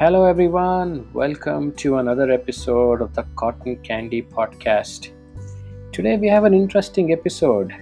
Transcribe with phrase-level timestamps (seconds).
[0.00, 1.12] Hello, everyone.
[1.12, 5.10] Welcome to another episode of the Cotton Candy Podcast.
[5.92, 7.74] Today, we have an interesting episode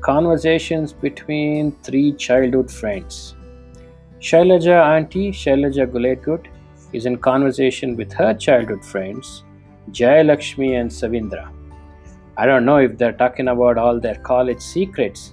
[0.00, 3.36] conversations between three childhood friends.
[4.18, 6.48] Shailaja Auntie, Shailaja Guletgut,
[6.92, 9.44] is in conversation with her childhood friends,
[9.92, 11.48] Jayalakshmi and Savindra.
[12.36, 15.32] I don't know if they're talking about all their college secrets,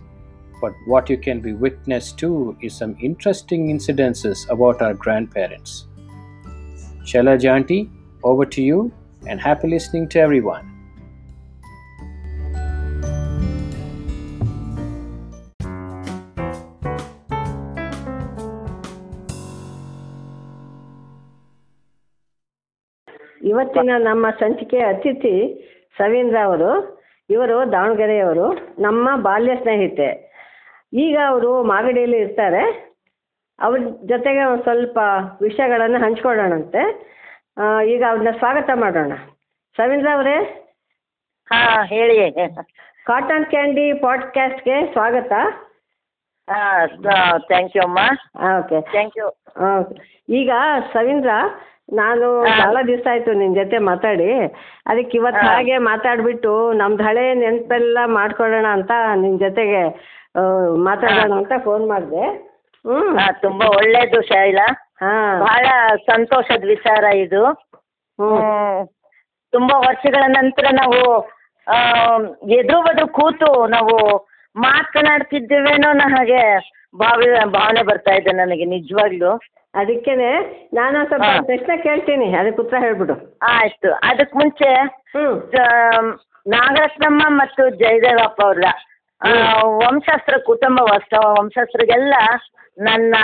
[0.62, 5.88] but what you can be witness to is some interesting incidences about our grandparents.
[7.12, 7.84] Shailaja Auntie,
[8.26, 8.80] over to you
[9.32, 10.66] and happy listening to everyone.
[23.44, 25.36] ಇವತ್ತಿನ ನಮ್ಮ ಸಂಚಿಕೆ ಅತಿಥಿ
[25.98, 27.04] ಸವೀಂದ್ರ ಅವರು.
[27.30, 30.34] ಇವರು ದಾವಣಗೆರೆಯವರು ನಮ್ಮ ಬಾಲ್ಯ ಸ್ನೇಹಿತೆ.
[30.94, 32.93] ಈಗ ಅವರು ಮಾಗಡಿಯಲ್ಲಿ ಇರ್ತಾರೆ.
[33.60, 35.00] ಅವ್ರ ಜೊತೆಗೆ ಒಂದು ಸ್ವಲ್ಪ
[35.42, 36.84] ವಿಷಯಗಳನ್ನು ಹಂಚ್ಕೊಳ್ಳೋಣಂತೆ.
[37.94, 39.14] ಈಗ ಅವ್ರನ್ನ ಸ್ವಾಗತ ಮಾಡೋಣ.
[39.76, 40.38] ಸವೀಂದ್ರ ಅವರೇ?
[41.52, 42.18] ಹಾ ಹೇಳಿ
[43.06, 45.32] ಕಾಟನ್ ಕ್ಯಾಂಡಿ ಪಾಡ್ಕಾಸ್ಟ್ಗೆ ಸ್ವಾಗತ.
[47.48, 48.00] ಥ್ಯಾಂಕ್ ಯು ಅಮ್ಮ.
[48.60, 49.28] ಓಕೆ ಥ್ಯಾಂಕ್ ಯು
[50.30, 50.52] ಈಗ
[50.94, 51.30] ಸವೀಂದ್ರ
[51.94, 52.28] ನಾನು.
[52.42, 54.30] ಬಹಳ ದಿವಸ ಆಯ್ತು ನಿನ್ ಜೊತೆ ಮಾತಾಡಿ.
[54.92, 55.44] ಅದಕ್ಕೆ ಇವತ್ತು.
[55.48, 59.84] ಹಾಗೆ ಮಾತಾಡ್ಬಿಟ್ಟು ನಮ್ದು ಹಳೆ ನೆನಪೆಲ್ಲ ಮಾಡ್ಕೊಳ್ಳೋಣ ಅಂತ ನಿನ್ ಜೊತೆಗೆ
[60.86, 62.26] ಮಾತಾಡೋಣ ಅಂತ ಫೋನ್ ಮಾಡಿದೆ.
[62.86, 63.18] ಹ್ಮ್.
[63.42, 64.68] ತುಂಬಾ ಒಳ್ಳೇದು ಶೈಲಾ.
[65.00, 65.14] ಹಾ.
[65.40, 65.66] ಬಹಳ
[66.06, 67.44] ಸಂತೋಷದ ವಿಚಾರ ಇದು.
[69.54, 71.00] ತುಂಬಾ ವರ್ಷಗಳ ನಂತರ ನಾವು
[72.52, 73.96] ಎದುರು ಬದ್ರು ಕೂತು ನಾವು
[74.56, 76.42] ಮಾತನಾಡ್ತಿದ್ದೇವೇನೋ ಅನ್ನೋ ಹಾಗೆ
[76.96, 77.20] ಭಾವ
[77.52, 79.32] ಭಾವನೆ ಬರ್ತಾ ಇದೆ ನನಗೆ ನಿಜವಾಗ್ಲೂ.
[79.74, 80.32] ಅದಕ್ಕೇನೆ
[80.74, 81.30] ನಾನು ಸ್ವಲ್ಪ.
[81.46, 83.16] ಪ್ರಶ್ನೆ ಕೇಳ್ತೀನಿ ಅದಕ್ಕೆ ಉತ್ತರ ಹೇಳ್ಬಿಡು.
[83.52, 83.94] ಆಯ್ತು.
[84.04, 84.70] ಅದಕ್ಕೆ ಮುಂಚೆ
[86.48, 88.93] ನಾಗರತ್ನಮ್ಮ ಮತ್ತು ಜಯದೇವಪ್ಪ ಅವ್ರ ಆ,
[89.84, 92.14] ವಂಶಾಸ್ತ್ರ ಕುಟುಂಬ ವಾಸ್ತವ ವಂಶಾಸ್ತ್ರಗೆಲ್ಲ
[92.78, 93.16] ನನ್ನ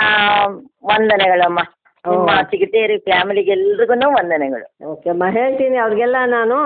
[0.84, 1.58] ವಂದನೆಗಳಮ್ಮ.
[2.04, 4.86] ನಿಮ್ಮ ಫ್ಯಾಮಿಲಿಗೆ ಚಿಗಟೇರಿ ಫ್ಯಾಮಿಲಿಗೆಲ್ರಿಗೂ ವಂದನೆಗಳು.
[4.86, 6.56] ಓಕೆ ಅಮ್ಮ ಹೇಳ್ತೀನಿ ಅವ್ರಿಗೆಲ್ಲ ನಾನು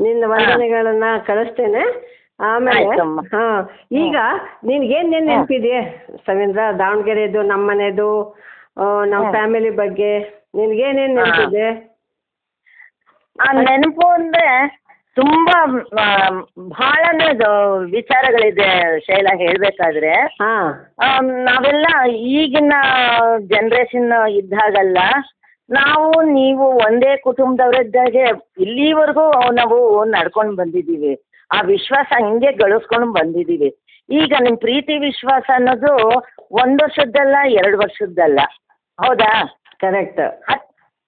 [0.00, 1.84] ನಿನ್ನ ವಂದನೆಗಳನ್ನ ಕಳಿಸ್ತೇನೆ.
[2.40, 2.96] ಆಮೇಲೆ.
[3.32, 3.44] ಹಾ
[3.92, 4.16] ಈಗ
[4.64, 5.76] ನಿನ್ಗೇನ್ ಏನ್ ನೆನಪಿದೆ
[6.26, 8.38] ಸವೀಂದ್ರ ದಾವಣಗೆರೆದು ನಮ್ಮ ಮನೆದು
[9.06, 10.12] ನಮ್ಮ ಫ್ಯಾಮಿಲಿ ಬಗ್ಗೆ.
[10.54, 11.14] ನಿನ್ಗೇನೇನ್.
[11.16, 11.68] ನೆನಪಿದೆ?
[13.40, 14.48] ಆ ನೆನಪು ಅಂದ್ರೆ
[15.14, 15.66] ತುಂಬಾ
[16.68, 20.12] ಭಾಳನೇ ಅದು ವಿಚಾರಗಳಿದೆ ಶೈಲ ಹೇಳ್ಬೇಕಾದ್ರೆ.
[20.12, 20.86] ಹಾ.
[21.22, 22.72] ನಾವೆಲ್ಲ ಈಗಿನ
[23.38, 24.98] ಜನ್ರೇಷನ್ ಇದ್ದಾಗಲ್ಲ
[25.70, 28.22] ನಾವು ನೀವು ಒಂದೇ ಕುಟುಂಬದವರಿದ್ದಾಗೆ
[28.58, 31.22] ಇಲ್ಲಿವರೆಗೂ ನಾವು ನಡ್ಕೊಂಡು ಬಂದಿದ್ದೀವಿ.
[31.52, 33.76] ಆ ವಿಶ್ವಾಸ ಹಂಗೆ ಗಳಿಸ್ಕೊಂಡು ಬಂದಿದ್ದೀವಿ.
[34.10, 36.08] ಈಗ ನಿಮ್ಮ ಪ್ರೀತಿ ವಿಶ್ವಾಸ ಅನ್ನೋದು
[36.52, 38.40] ಒಂದು ವರ್ಷದ್ದಲ್ಲ ಎರಡು ವರ್ಷದ್ದಲ್ಲ.
[39.06, 39.60] ಹೌದಾ?
[39.80, 40.40] ಕರೆಕ್ಟ್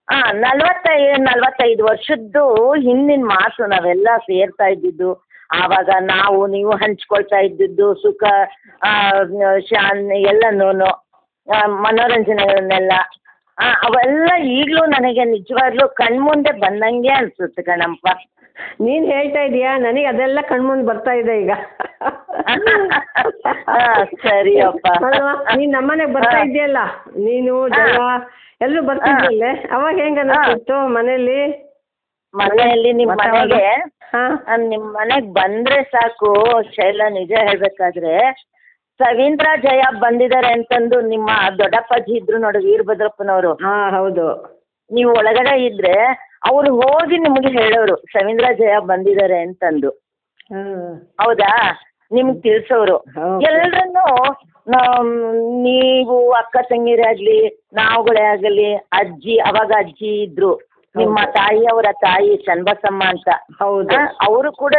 [0.09, 2.43] ಹಾಂ ನಲ್ವತ್ತೈ ನಲ್ವತ್ತೈದು ವರ್ಷದ್ದು
[2.83, 5.11] ಹಿಂದಿನ ಮಾತು ನಾವೆಲ್ಲ ಸೇರ್ತಾ ಇದ್ದಿದ್ದು.
[5.55, 8.23] ಆವಾಗ ನಾವು ನೀವು ಹಂಚ್ಕೊಳ್ತಾ ಇದ್ದಿದ್ದು ಸುಖ
[9.65, 10.89] ಶಾನ್ ಎಲ್ಲನೂ
[11.83, 12.93] ಮನೋರಂಜನೆಗಳನ್ನೆಲ್ಲ.
[13.59, 18.07] ಆ, ಅವೆಲ್ಲ ಈಗಲೂ ನನಗೆ ನಿಜವಾಗ್ಲೂ ಕಣ್ಮುಂದೆ ಬಂದಂಗೆ ಅನ್ಸುತ್ತೆ ಕಣಪ್ಪ.
[18.81, 21.53] ನೀನ್ ಹೇಳ್ತಾ ಇದೀಯಾ ನನಗೆ ಅದೆಲ್ಲ ಕಣ್ಮುಂದ್ ಬರ್ತಾ ಇದೆ ಈಗ.
[24.23, 24.87] ಸರಿ ಅಪ್ಪ
[25.57, 26.45] ನೀನ್ ನಮ್ಮನೆ ಬರ್ತಾ ಹಾ.
[26.45, 26.81] ಇದೆಯಲ್ಲ
[27.19, 27.97] ನೀನು ಜಯ
[28.61, 29.51] ಎಲ್ಲರೂ ಬರ್ತಿದ್ರಲ್ಲೇ?
[29.71, 31.41] ಅವಾಗ ಹೆಂಗ ಅನಿಸ್ತಿತ್ತು ಮನೇಲಿ?
[32.35, 33.67] ಮನೆಯಲ್ಲಿ ನಿಮ್ಮ ಮನೆಗೆ
[34.69, 36.31] ನಿಮ್ಮ ಮನೆಗೆ ಬಂದ್ರೆ ಸಾಕು
[36.75, 38.15] ಶೈಲ ನಿಜ ಹೇಳ್ಬೇಕಾದ್ರೆ.
[39.01, 43.53] ಸವೀಂದ್ರ ಜಯ ಬಂದಿದ್ದಾರೆ ಅಂತಂದು ನಿಮ್ಮ ದೊಡ್ಡಪ್ಪಾಜಿ ಇದ್ರು ನೋಡಿ ವೀರಭದ್ರಪ್ಪನವರು.
[43.55, 44.27] ಹಾ ಹೌದು.
[44.91, 45.95] ನೀವು ಒಳಗಡೆ ಇದ್ರೆ
[46.45, 49.91] ಅವ್ರು ಹೋಗಿ ನಿಮಗೆ ಹೇಳೋರು ಸವೀಂದ್ರ ಜಯ ಬಂದಿದ್ದಾರೆ ಅಂತಂದು.
[51.21, 51.53] ಹೌದಾ?
[52.13, 52.97] ನಿಮ್ಗೆ ತಿಳಿಸೋರು.
[52.97, 53.41] ಹೌದು.
[55.63, 60.53] ನೀವು ಅಕ್ಕ ತಂಗಿರಾಗ್ಲಿ ಆಗಲಿ ನಾವುಗಳೇ ಆಗಲಿ ಅಜ್ಜಿ ಅವಾಗ ಅಜ್ಜಿ ಇದ್ರು.
[60.97, 63.29] ನಿಮ್ಮ ತಾಯಿಯವರ ತಾಯಿ ಚನ್ಬಸಮ್ಮ ಅಂತ.
[63.61, 63.99] ಹೌದಾ.
[64.27, 64.75] ಅವರು ಕೂಡ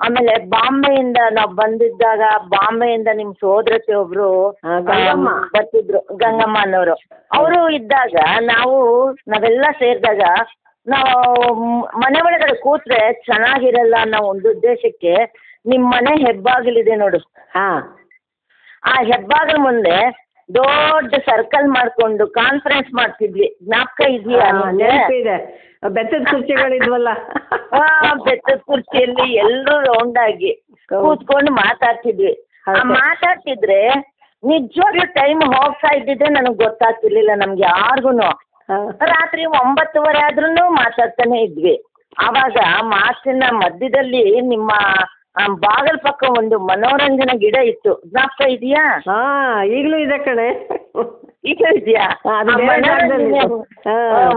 [0.00, 4.50] ಆಮೇಲೆ ಬಾಂಬೆಯಿಂದ ನಾವು ಬಂದಿದ್ದಾಗ ಬಾಂಬೆಯಿಂದ ನಿಮ್ ಸೋದರತೆ ಒಬ್ರು
[5.52, 5.98] ಬರ್ತಿದ್ರು.
[6.16, 6.94] ಗಂಗಮ್ಮ ಅನ್ನೋರು.
[7.32, 8.76] ಅವರು ಇದ್ದಾಗ ನಾವು
[9.28, 10.22] ನಾವೆಲ್ಲ ಸೇರಿದಾಗ
[10.86, 11.54] ನಾವು
[11.98, 15.14] ಮನೆ ಒಳಗಡೆ ಕೂತ್ರೆ ಚೆನ್ನಾಗಿರಲ್ಲ ಅನ್ನೋ ಒಂದು ಉದ್ದೇಶಕ್ಕೆ
[15.66, 17.18] ನಿಮ್ಮ ಮನೆ ಹೆಬ್ಬಾಗಿಲಿದೆ ನೋಡು.
[17.50, 17.96] ಹಾ.
[18.82, 19.96] ಆ ಹೆಬ್ಬಾಗಿಲ ಮುಂದೆ
[20.48, 23.48] ದೊಡ್ಡ ಸರ್ಕಲ್ ಮಾಡ್ಕೊಂಡು ಕಾನ್ಫರೆನ್ಸ್ ಮಾಡ್ತಿದ್ವಿ.
[23.62, 25.36] ಜ್ಞಾಪಕ ಇದೆಯಾ ಹಾ, ನೆನಪಿದೆ
[25.90, 27.10] ಬೆತ್ತದ ಕುರ್ಚಿಗಳಿದ್ವಲ್ಲ
[27.72, 27.82] ಆ,
[28.24, 30.50] ಬೆಟ್ಟದ ಕುರ್ಚಿಯಲ್ಲಿ ಎಲ್ಲರೂ ರೌಂಡ್ ಆಗಿ
[30.94, 32.32] ಕೂತ್ಕೊಂಡು ಮಾತಾಡ್ತಿದ್ವಿ.
[32.68, 33.80] ಆ ಮಾತಾಡ್ತಿದ್ರೆ
[34.42, 38.12] ನಿಜವಾಗ್ಲೂ ಟೈಮ್ ಹೋಗ್ತಾ ಇದ್ದಿದ್ರೆ ನನಗೆ ಗೊತ್ತಾಗ್ತಿರ್ಲಿಲ್ಲ ನಮ್ಗೆ ಯಾರಿಗೂ
[38.68, 38.78] ಹಾ.
[39.10, 41.74] ರಾತ್ರಿ ಒಂಬತ್ತುವರೆ ಆದ್ರೂ ಮಾತಾಡ್ತಾನೆ ಇದ್ವಿ.
[42.18, 42.56] ಆವಾಗ
[42.88, 44.70] ಮಾತಿನ ಮಧ್ಯದಲ್ಲಿ ನಿಮ್ಮ
[45.48, 47.92] ಬಾಗಲ್ ಪಕ್ಕ ಒಂದು ಮನೋರಂಜನಾ ಗಿಡ ಇತ್ತು.
[48.06, 48.84] ಜ್ಞಾಪಕ ಇದೆಯಾ?
[49.08, 49.18] ಹಾ
[49.64, 50.48] ಈಗಲೂ ಇದೆ ಕಣೆ.
[51.44, 52.06] ಈಗ ಇದೆಯಾ?
[52.70, 53.42] ಮನೋರಂಜನೆ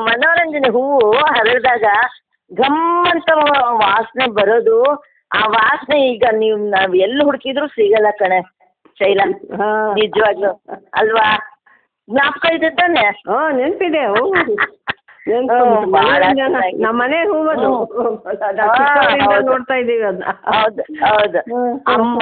[0.10, 1.00] ಮನೋರಂಜನೆ ಹೂವು
[1.36, 1.86] ಹರಡಿದಾಗ
[2.52, 3.30] ಗಮ್ಮಂತ
[3.84, 4.78] ವಾಸನೆ ಬರೋದು.
[5.36, 8.40] ಆ ವಾಸನೆ ಈಗ ನೀವು ನಾವ್ ಎಲ್ಲಿ ಹುಡುಕಿದ್ರು ಸಿಗಲ್ಲ ಕಣೆ
[9.00, 9.22] ಶೈಲ.
[10.00, 10.52] ನಿಜವಾಗ್ಲು.
[10.94, 11.28] ಅಲ್ವಾ?
[12.08, 13.06] ಜ್ಞಾಪಕ ಇದೆ ತಾನೆ?
[13.58, 14.04] ನೆನಪಿದೆ.
[15.28, 17.70] ನಮ್ಮ ಮನೆ ಹೂವದು
[18.32, 20.24] ಅದು ಚಿಕ್ಕವರಿಂದ ನೋಡ್ತಾ ಇದೀವಿ ಅದನ್ನ.
[20.48, 21.40] ಹೌದು ಹೌದು.
[21.94, 22.20] ಅಮ್ಮ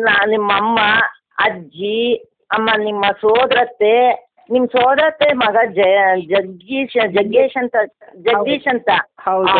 [0.00, 0.78] ನಾ- ನಿಮ್ಮ ಅಮ್ಮ
[1.38, 1.98] ಅಜ್ಜಿ
[2.50, 3.94] ಅಮ್ಮ ನಿಮ್ಮ ಸೋದರತ್ತೆ
[4.50, 7.76] ನಿಮ್ ಸೋದರತ್ತೆ ಮಗ ಜಯ ಜಗ್ಗೀಶ್ ಜಗ್ಗೇಶ್ ಅಂತ
[8.18, 8.90] ಜಗದೀಶ್ ಅಂತ.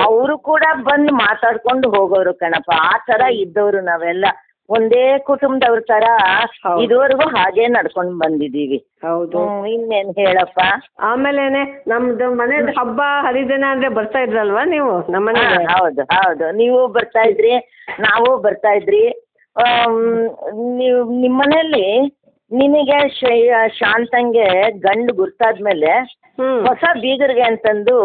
[0.05, 2.71] ಅವರು ಕೂಡ ಬಂದು ಮಾತಾಡ್ಕೊಂಡು ಹೋಗೋರು ಕಣಪ್ಪ.
[2.85, 4.27] ಆ ತರ ಇದ್ದವರು ನಾವೆಲ್ಲ.
[4.69, 6.05] ಒಂದೇ ಕುಟುಂಬದವ್ರ ತರ.
[6.83, 9.41] ಇದುವರೆಗೂ ಹಾಗೆ ನಡ್ಕೊಂಡು ಬಂದಿದೀವಿ ಹೌದು.
[9.67, 10.61] ಇನ್ನೇನ್ ಹೇಳಪ್ಪ?
[11.01, 14.93] ಆಮೇಲೆನೆ ನಮ್ದು ಮನೆ ಹಬ್ಬ ಹರಿದಿನ ಅಂದ್ರೆ ಬರ್ತಾ ಇದ್ರಲ್ವಾ ನೀವು?
[15.13, 15.43] ನಮ್ಮನೆ
[15.75, 16.47] ಹೌದು ಹೌದು.
[16.53, 17.53] ನೀವು ಬರ್ತಾ ಇದ್ರಿ
[18.01, 19.05] ನಾವು ಬರ್ತಾ ಇದ್ರಿ.
[20.79, 21.87] ನೀವು ನಿಮ್ಮ ಮನೆಯಲ್ಲಿ
[22.51, 22.99] ನಿನಗೆ
[23.79, 24.47] ಶಾಂತಂಗೆ
[24.81, 25.93] ಗಂಡು ಗುರ್ತಾದ್ಮೇಲೆ
[26.67, 27.97] ಹೊಸ ಬೀಗರಿಗೆ ಅಂತಂದು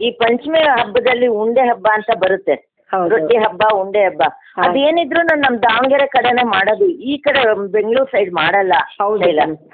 [0.00, 2.54] ಈ ಪಂಚಮಿ ಹಬ್ಬದಲ್ಲಿ ಉಂಡೆ ಹಬ್ಬ ಅಂತ ಬರುತ್ತೆ.
[2.92, 4.22] ರೊಟ್ಟಿ ಹಬ್ಬ ಉಂಡೆ ಹಬ್ಬ.
[4.62, 6.84] ಅದೇನಿದ್ರು ನಮ್ ದಾವಣಗೆರೆ ಕಡೆನೆ ಮಾಡೋದು.
[6.84, 7.40] ಈ ಕಡೆ
[7.72, 8.72] ಬೆಂಗಳೂರು ಸೈಡ್ ಮಾಡಲ್ಲ.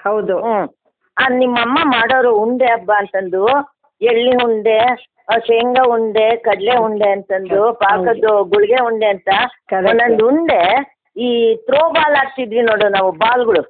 [0.06, 0.68] ಹೌದು ಹ್ಮ್.
[1.16, 3.42] ಆ ನಿಮ್ಮಮ್ಮ ಮಾಡೋರು ಉಂಡೆ ಹಬ್ಬ ಅಂತಂದು
[4.02, 4.78] ಎಳ್ಳಿ ಉಂಡೆ
[5.46, 9.28] ಶೇಂಗಾ ಉಂಡೆ ಕಡಲೆ ಉಂಡೆ ಅಂತಂದು ಪಾಕದ್ದು ಗುಳಿಗೆ ಉಂಡೆ ಅಂತ.
[9.90, 10.60] ಒಂದೊಂದು ಉಂಡೆ
[11.16, 13.62] ಈ ಥ್ರೋ ಬಾಲ್ ಹಾಕ್ತಿದ್ವಿ ನೋಡು ನಾವು ಬಾಲ್ಗಳು.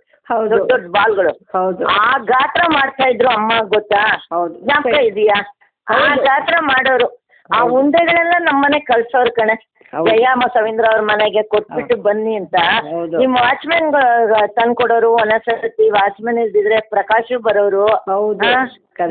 [0.50, 1.28] ದೊಡ್ಡ ದೊಡ್ಡ ಬಾಲ್ಗಳು.
[1.28, 1.86] ಹೌದು.
[1.86, 4.02] ಆ ಗಾತ್ರ ಮಾಡ್ತಾ ಇದ್ರು ಅಮ್ಮ ಗೊತ್ತಾ?
[4.32, 4.54] ಹೌದು.
[4.64, 5.38] ಜ್ಞಾಪಕ ಇದೆಯಾ?
[5.86, 7.27] ಆ ಗಾತ್ರ ಮಾಡೋರು.
[7.56, 9.54] ಆ ಉಂಡೆಗಳೆಲ್ಲ ನಮ್ಮನೆ ಕಳ್ಸೋರ್ ಕಣೆ.
[10.06, 12.56] ಜಯಮ್ಮ ಸವೀಂದ್ರ ಅವ್ರ ಮನೆಗೆ ಕೊಟ್ಬಿಟ್ಟು ಬನ್ನಿ ಅಂತ.
[13.20, 13.88] ನಿಮ್ ವಾಚ್ಮೆನ್
[14.56, 17.86] ತಂದ್ಕೊಡೋರು ಒಂದೊಂದ್ಸತಿ ವಾಚ್ಮೆನ್ ಇಲ್ದಿದ್ರೆ ಪ್ರಕಾಶ್ ಬರೋರು.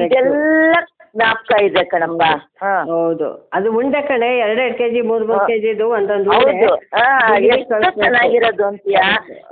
[0.06, 0.76] ಇದೆಲ್ಲ
[1.16, 2.22] ಜ್ಞಾಪಕ ಇದೆ ಕಣಮ್ಮ
[2.62, 2.84] ಹಾ.
[2.84, 3.50] ಹೌದು.
[3.54, 6.76] ಅದು ಉಂಡೆ ಕಣೆ ಎರಡೆರಡು ಕೆಜಿ ಮೂರ್ ಮೂರ್ ಕೆಜಿದು ಒಂದೊಂದು ಹೌದು.
[7.48, 8.98] ಎಷ್ಟು ಚೆನ್ನಾಗಿರೋದು ಅಂತೀಯ?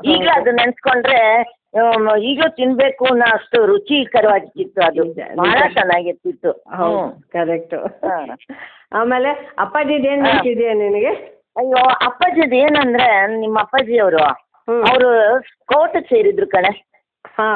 [0.06, 1.42] ಈಗ ಅದು ನೆನ್ಸ್ಕೊಂಡ್ರೆ
[1.75, 5.04] ಈಗ ಈಗ್ಲೂ ತಿನ್ಬೇಕು ಅನ್ನೋ ಅಷ್ಟು ರುಚಿಕರವಾಗಿತ್ತು ಅದು.
[5.36, 6.52] ಬಹಳ ಚೆನ್ನಾಗಿರ್ತಿತ್ತು.
[7.31, 7.75] ಕರೆಕ್ಟ್.
[8.94, 9.30] ಆಮೇಲೆ
[9.60, 10.24] ಅಪ್ಪಾಜಿ ಏನ್.
[10.24, 11.13] ನೆನ್ಪಿದೆಯಾ ನಿನಗೆ?
[11.57, 14.18] ಅಯ್ಯೋ ಅಪ್ಪಾಜಿದ್ ಏನಂದ್ರೆ ನಿಮ್ಮ ಅಪ್ಪಾಜಿ ಅವರು.
[14.92, 15.10] ಅವರು
[15.40, 16.94] ಸ್ಕೌಟ್ ಸೇರಿದ್ರು ಕಣೆ.
[17.37, 17.51] ಹಾ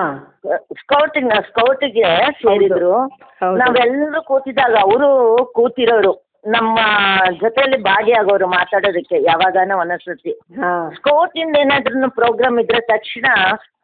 [0.81, 1.17] ಸ್ಕೌಟ್
[1.49, 2.09] ಸ್ಕೌಟ್ಗೆ
[2.41, 2.93] ಸೇರಿದ್ರು.
[3.61, 5.09] ನಾವೆಲ್ಲರೂ ಕೂತಿದ್ದಾಗ ಅವರು
[5.57, 6.13] ಕೂತಿರೋರು.
[6.47, 6.77] ನಮ್ಮ
[7.41, 10.33] ಜೊತೆಯಲ್ಲಿ ಭಾಗಿಯಾಗೋರು ಮಾತಾಡೋದಕ್ಕೆ ಯಾವಾಗಾನ ಒಂದೊಂದು ಸರ್ತಿ
[10.95, 13.27] ಸ್ಕೌಟ್ ಇಂದ ಏನಾದ್ರೂ ಪ್ರೋಗ್ರಾಮ್ ಇದ್ರೆ ತಕ್ಷಣ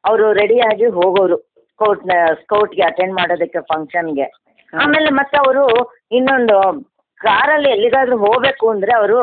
[0.05, 1.37] ಅವರು ರೆಡಿಯಾಗಿ ಹೋಗೋರು.
[1.71, 2.03] ಸ್ಕೌಟ್
[2.41, 4.27] ಸ್ಕೌಟ್ಗೆ ಅಟೆಂಡ್ ಮಾಡೋದಕ್ಕೆ ಫಂಕ್ಷನ್ಗೆ
[4.73, 5.65] ಆಮೇಲೆ ಮತ್ತೆ ಅವರು
[6.11, 6.57] ಇನ್ನೊಂದು
[7.21, 9.19] ಕಾರಲ್ಲಿ ಎಲ್ಲಿಗಾದ್ರೂ ಹೋಗ್ಬೇಕು ಅಂದ್ರೆ ಅವರು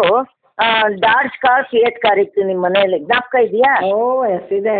[1.05, 2.99] ಡಾರ್ಜ್ ಕಾರ್ ಫಿಯಟ್ ಕಾರ್ ಇತ್ತು ನಿಮ್ಮ ಮನೆಯಲ್ಲಿ.
[3.07, 3.73] ಜ್ಞಾಪಕ ಇದೆಯಾ?
[3.95, 4.77] ಓ ಎಸ್ ಇದೆ.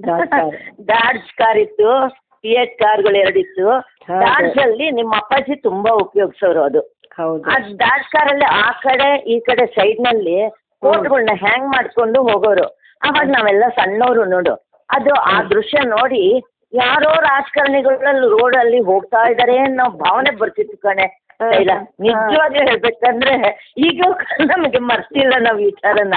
[0.00, 2.08] ಡಾರ್ಜ್ ಕಾರ್ ಇತ್ತು
[2.44, 3.80] ಫಿಯಟ್ ಕಾರ್ಗಳು ಎರಡಿತ್ತು.
[4.20, 6.80] ಡಾಡ್ಜ್ ಅಲ್ಲಿ ನಿಮ್ಮ ಅಪ್ಪಾಜಿ ತುಂಬಾ ಉಪಯೋಗಿಸೋರು ಅದು.
[7.18, 7.50] ಹೌದು.
[7.50, 10.50] ಆ ಡಾರ್ಜ್ ಕಾರಲ್ಲಿ ಆ ಕಡೆ ಈ ಕಡೆ ಸೈಡ್ನಲ್ಲಿ
[10.80, 12.64] ಕೋಟ್ಗಳನ್ನ ಹ್ಯಾಂಗ್ ಮಾಡ್ಕೊಂಡು ಹೋಗೋರು.
[13.02, 14.54] ಅವಾಗ ನಾವೆಲ್ಲ ಸಣ್ಣವರು ನೋಡು.
[14.90, 16.44] ಅದು ಆ ದೃಶ್ಯ ನೋಡಿ
[16.74, 21.23] ಯಾರೋ ರಾಜಕಾರಣಿಗಳಲ್ಲಿ ರೋಡಲ್ಲಿ ಹೋಗ್ತಾ ಇದಾರೆ ಅನ್ನೋ ಭಾವನೆ ಬರ್ತಿತ್ತು ಕಣೆ.
[21.40, 21.70] ಶೈಲ
[22.00, 23.34] ನಿಜವಾಗಿ ನಿಜವಾಗ್ಲೂ ಹೇಳ್ಬೇಕಂದ್ರೆ
[23.78, 24.02] ಈಗ
[24.46, 26.14] ನಮಗೆ ಮರ್ತಿಲ್ಲ ನಾವು ವಿಚಾರನ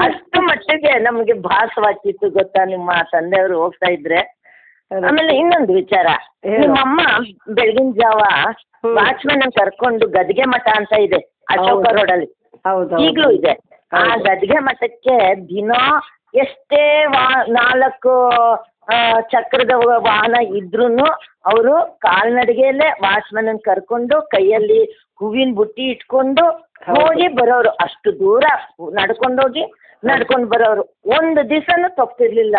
[0.00, 4.20] ಅಷ್ಟು ಮಟ್ಟಿಗೆ ನಮಗೆ ಭಾಸವಾಗ್ತಿತ್ತು ಗೊತ್ತಾ ನಿಮ್ಮ ತಂದೆಯವರು ಹೋಗ್ತಾ ಇದ್ರೆ.
[4.90, 6.06] ಆಮೇಲೆ ಇನ್ನೊಂದು ವಿಚಾರ.
[6.46, 7.00] ನಿಮ್ಮಮ್ಮ
[7.54, 8.20] ಬೆಳಗಿನ ಜಾವ.
[8.94, 11.16] ವಾಚ್ಮನ್ ಕರ್ಕೊಂಡು ಗದ್ಗೆ ಮಠ ಅಂತ ಇದೆ
[11.50, 12.26] ಅಶೋಕ ರೋಡ್ ರೋಡಲ್ಲಿ.
[12.66, 13.52] ಹೌದು ಈಗಲೂ ಇದೆ.
[13.92, 14.16] ಆ.
[14.16, 15.72] ಗದ್ಗೆ ಮಠಕ್ಕೆ ದಿನ
[16.34, 18.14] ಎಷ್ಟೇ ವಾ ನಾಲ್ಕು
[19.20, 21.04] ಚಕ್ರದ ವಾಹನ ಇದ್ರೂ
[21.46, 24.84] ಅವರು ಕಾಲ್ನಡಿಗೆಯಲ್ಲೇ ವಾಚ್ಮನ್ ಕರ್ಕೊಂಡು ಕೈಯಲ್ಲಿ
[25.18, 26.44] ಹೂವಿನ ಬುಟ್ಟಿ ಇಟ್ಕೊಂಡು
[26.84, 27.70] ಹೋಗಿ ಬರೋರು.
[27.70, 28.44] ಅಷ್ಟು ದೂರ
[28.92, 29.64] ನಡ್ಕೊಂಡೋಗಿ
[30.04, 30.82] ನಡ್ಕೊಂಡು ಬರೋರು.
[31.06, 32.56] ಒಂದು ದಿವಸನೂ ತಪ್ಪಿರ್ಲಿಲ್ಲ.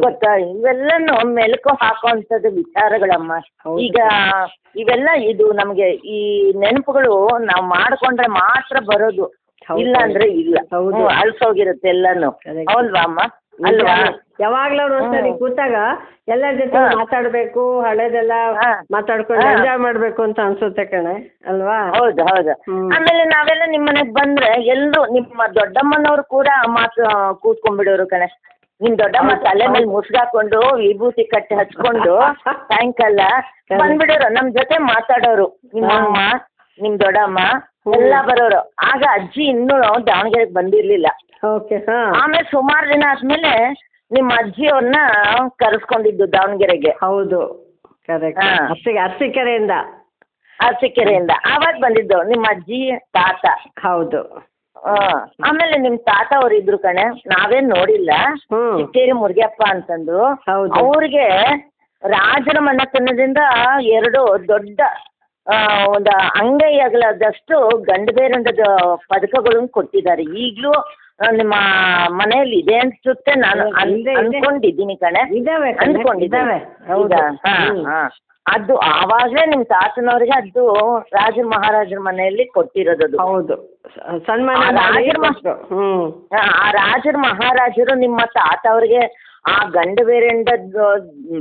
[0.00, 0.36] ಗೊತ್ತಾ?
[0.36, 3.32] ಇವೆಲ್ಲನೂ ಮೆಲುಕು ಹಾಕುವಂತದ ವಿಚಾರಗಳಮ್ಮ.
[3.80, 3.96] ಈಗ
[4.76, 9.26] ಇವೆಲ್ಲ ಇದು ನಮಗೆ ಈ ನೆನಪುಗಳು ನಾವು ಮಾಡ್ಕೊಂಡ್ರೆ ಮಾತ್ರ ಬರೋದು.
[9.78, 9.96] ಇಲ್ಲ.
[10.02, 10.58] ಅಂದ್ರೆ ಇಲ್ಲ
[11.20, 12.30] ಅಳ್ಸೋಗಿರುತ್ತೆ ಎಲ್ಲಾನು.
[12.72, 13.20] ಹೌಲ್ವಾ ಅಮ್ಮ?
[13.58, 13.94] ಅಲ್ವಾ
[14.40, 15.30] ಯಾವಾಗ್ಲೂ ಒಂದ್ಸರಿ.
[15.38, 15.76] ಕೂತಾಗ
[16.28, 16.80] ಎಲ್ಲರ ಜೊತೆ.
[16.98, 18.34] ಮಾತಾಡ್ಬೇಕು ಹಳೆದೆಲ್ಲ.
[18.90, 19.46] ಮಾತಾಡ್ಕೊಂಡು.
[19.52, 21.14] ಎಂಜಾಯ್ ಮಾಡ್ಬೇಕು ಅಂತ ಅನ್ಸುತ್ತೆ ಕಣೆ
[21.46, 22.52] ಅಲ್ವಾ ಹೌದು ಹೌದು.
[22.96, 27.02] ಆಮೇಲೆ ನಾವೆಲ್ಲ ನಿಮ್ಮ ಮನೆಗೆ ಬಂದ್ರೆ ಎಲ್ಲರೂ ನಿಮ್ಮ ದೊಡ್ಡಮ್ಮನವ್ರು ಕೂಡ ಮಾತು
[27.42, 28.28] ಕೂತ್ಕೊಂಡ್ಬಿಡೋರು ಕಣೆ
[28.80, 29.86] ನಿಮ್ ದೊಡ್ಡಮ್ಮ ತಲೆ ಮೇಲೆ.
[29.94, 32.14] ಮುಸ್ಗಾಕೊಂಡು ವಿಭೂತಿ ಕಟ್ಟಿ ಹಚ್ಕೊಂಡು
[32.66, 33.20] ಸಾಯಂಕಾಲ
[33.80, 36.18] ಬಂದ್ಬಿಡೋರು ನಮ್ ಜೊತೆ ಮಾತಾಡೋರು ನಿಮ್ಮಮ್ಮ
[36.78, 37.38] ನಿಮ್ ದೊಡ್ಡಮ್ಮ.
[37.94, 38.72] ಎಲ್ಲ ಬರೋರು.
[38.92, 41.06] ಆಗ ಅಜ್ಜಿ ಇನ್ನೂ ದಾವಣಗೆರೆಗೆ ಬಂದಿರ್ಲಿಲ್ಲ.
[41.46, 42.12] ಓಕೆ ಹಾ.
[42.22, 43.72] ಆಮೇಲೆ ಸುಮಾರು ದಿನ ಆದ್ಮೇಲೆ
[44.12, 44.96] ನಿಮ್ಮ ಅಜ್ಜಿಯವ್ರನ್ನ
[45.48, 46.90] ಕರೆಸ್ಕೊಂಡಿದ್ದು ದಾವಣಗೆರೆಗೆ.
[46.90, 47.68] ಹೌದು
[48.06, 48.68] ಕರೆಕ್ಟ್ ಹಾ.
[49.02, 49.70] ಅರ್ಸಿಕೆರೆಯಿಂದ.
[50.60, 51.30] ಅರಸೀಕೆರೆಯಿಂದ.
[51.50, 53.46] ಆವಾಗ ಬಂದಿದ್ದು ನಿಮ್ಮ ಅಜ್ಜಿ ತಾತ.
[53.78, 54.48] ಹೌದು.
[54.84, 54.94] ಆ,
[55.44, 58.10] ಆಮೇಲೆ ನಿಮ್ ತಾತ ಅವ್ರು ಇದ್ರು ಕಣೆ ನಾವೇನ್ ನೋಡಿಲ್ಲ.
[58.26, 58.78] ಹ್ಮ್.
[58.78, 60.72] ಚಿಕ್ಕೇರಿ ಮುರುಗಪ್ಪ ಅಂತಂದು ಹೌದು.
[60.72, 61.28] ಅವ್ರಿಗೆ
[62.06, 63.38] ರಾಜರ ಮನೆತನದಿಂದ
[63.80, 64.80] ಎರಡು ದೊಡ್ಡ
[65.92, 68.64] ಒಂದು ಅಂಗೈ ಅಗಲದಷ್ಟು ಗಂಡು ಬೇರಂದದ
[69.08, 70.72] ಪದಕಗಳನ್ನು ಕೊಟ್ಟಿದ್ದಾರೆ ಈಗಲೂ
[71.32, 71.54] ನಿಮ್ಮ
[72.12, 73.64] ಮನೆಯಲ್ಲಿ ಇದೆ ಅನ್ಸುತ್ತೆ ನಾನು.
[74.16, 75.70] ಅನ್ಕೊಂಡಿದ್ದೀನಿ ಕಣೆ ಇದಾವೆ.
[76.88, 77.20] ಹೌದು.
[77.44, 77.80] ಹಾ ಹ್ಮ್.
[77.86, 78.00] ಹಾ
[78.46, 80.62] ಅದು ಆವಾಗಲೇ ನಿಮ್ ತಾತನವ್ರಿಗೆ ಅದು
[81.12, 83.18] ರಾಜ ಮಹಾರಾಜರ ಮನೆಯಲ್ಲಿ ಕೊಟ್ಟಿರೋದು ಅದು.
[83.24, 83.56] ಹೌದು
[84.26, 84.62] ಸನ್ಮಾನ.
[85.70, 86.04] ಹ್ಮ್
[86.40, 89.02] ಆ ರಾಜರ ಮಹಾರಾಜರು ನಿಮ್ಮ ತಾತ ಅವ್ರಿಗೆ
[89.48, 90.86] ಆ ಗಂಡ ಬೇರೆಂಡದ್ದು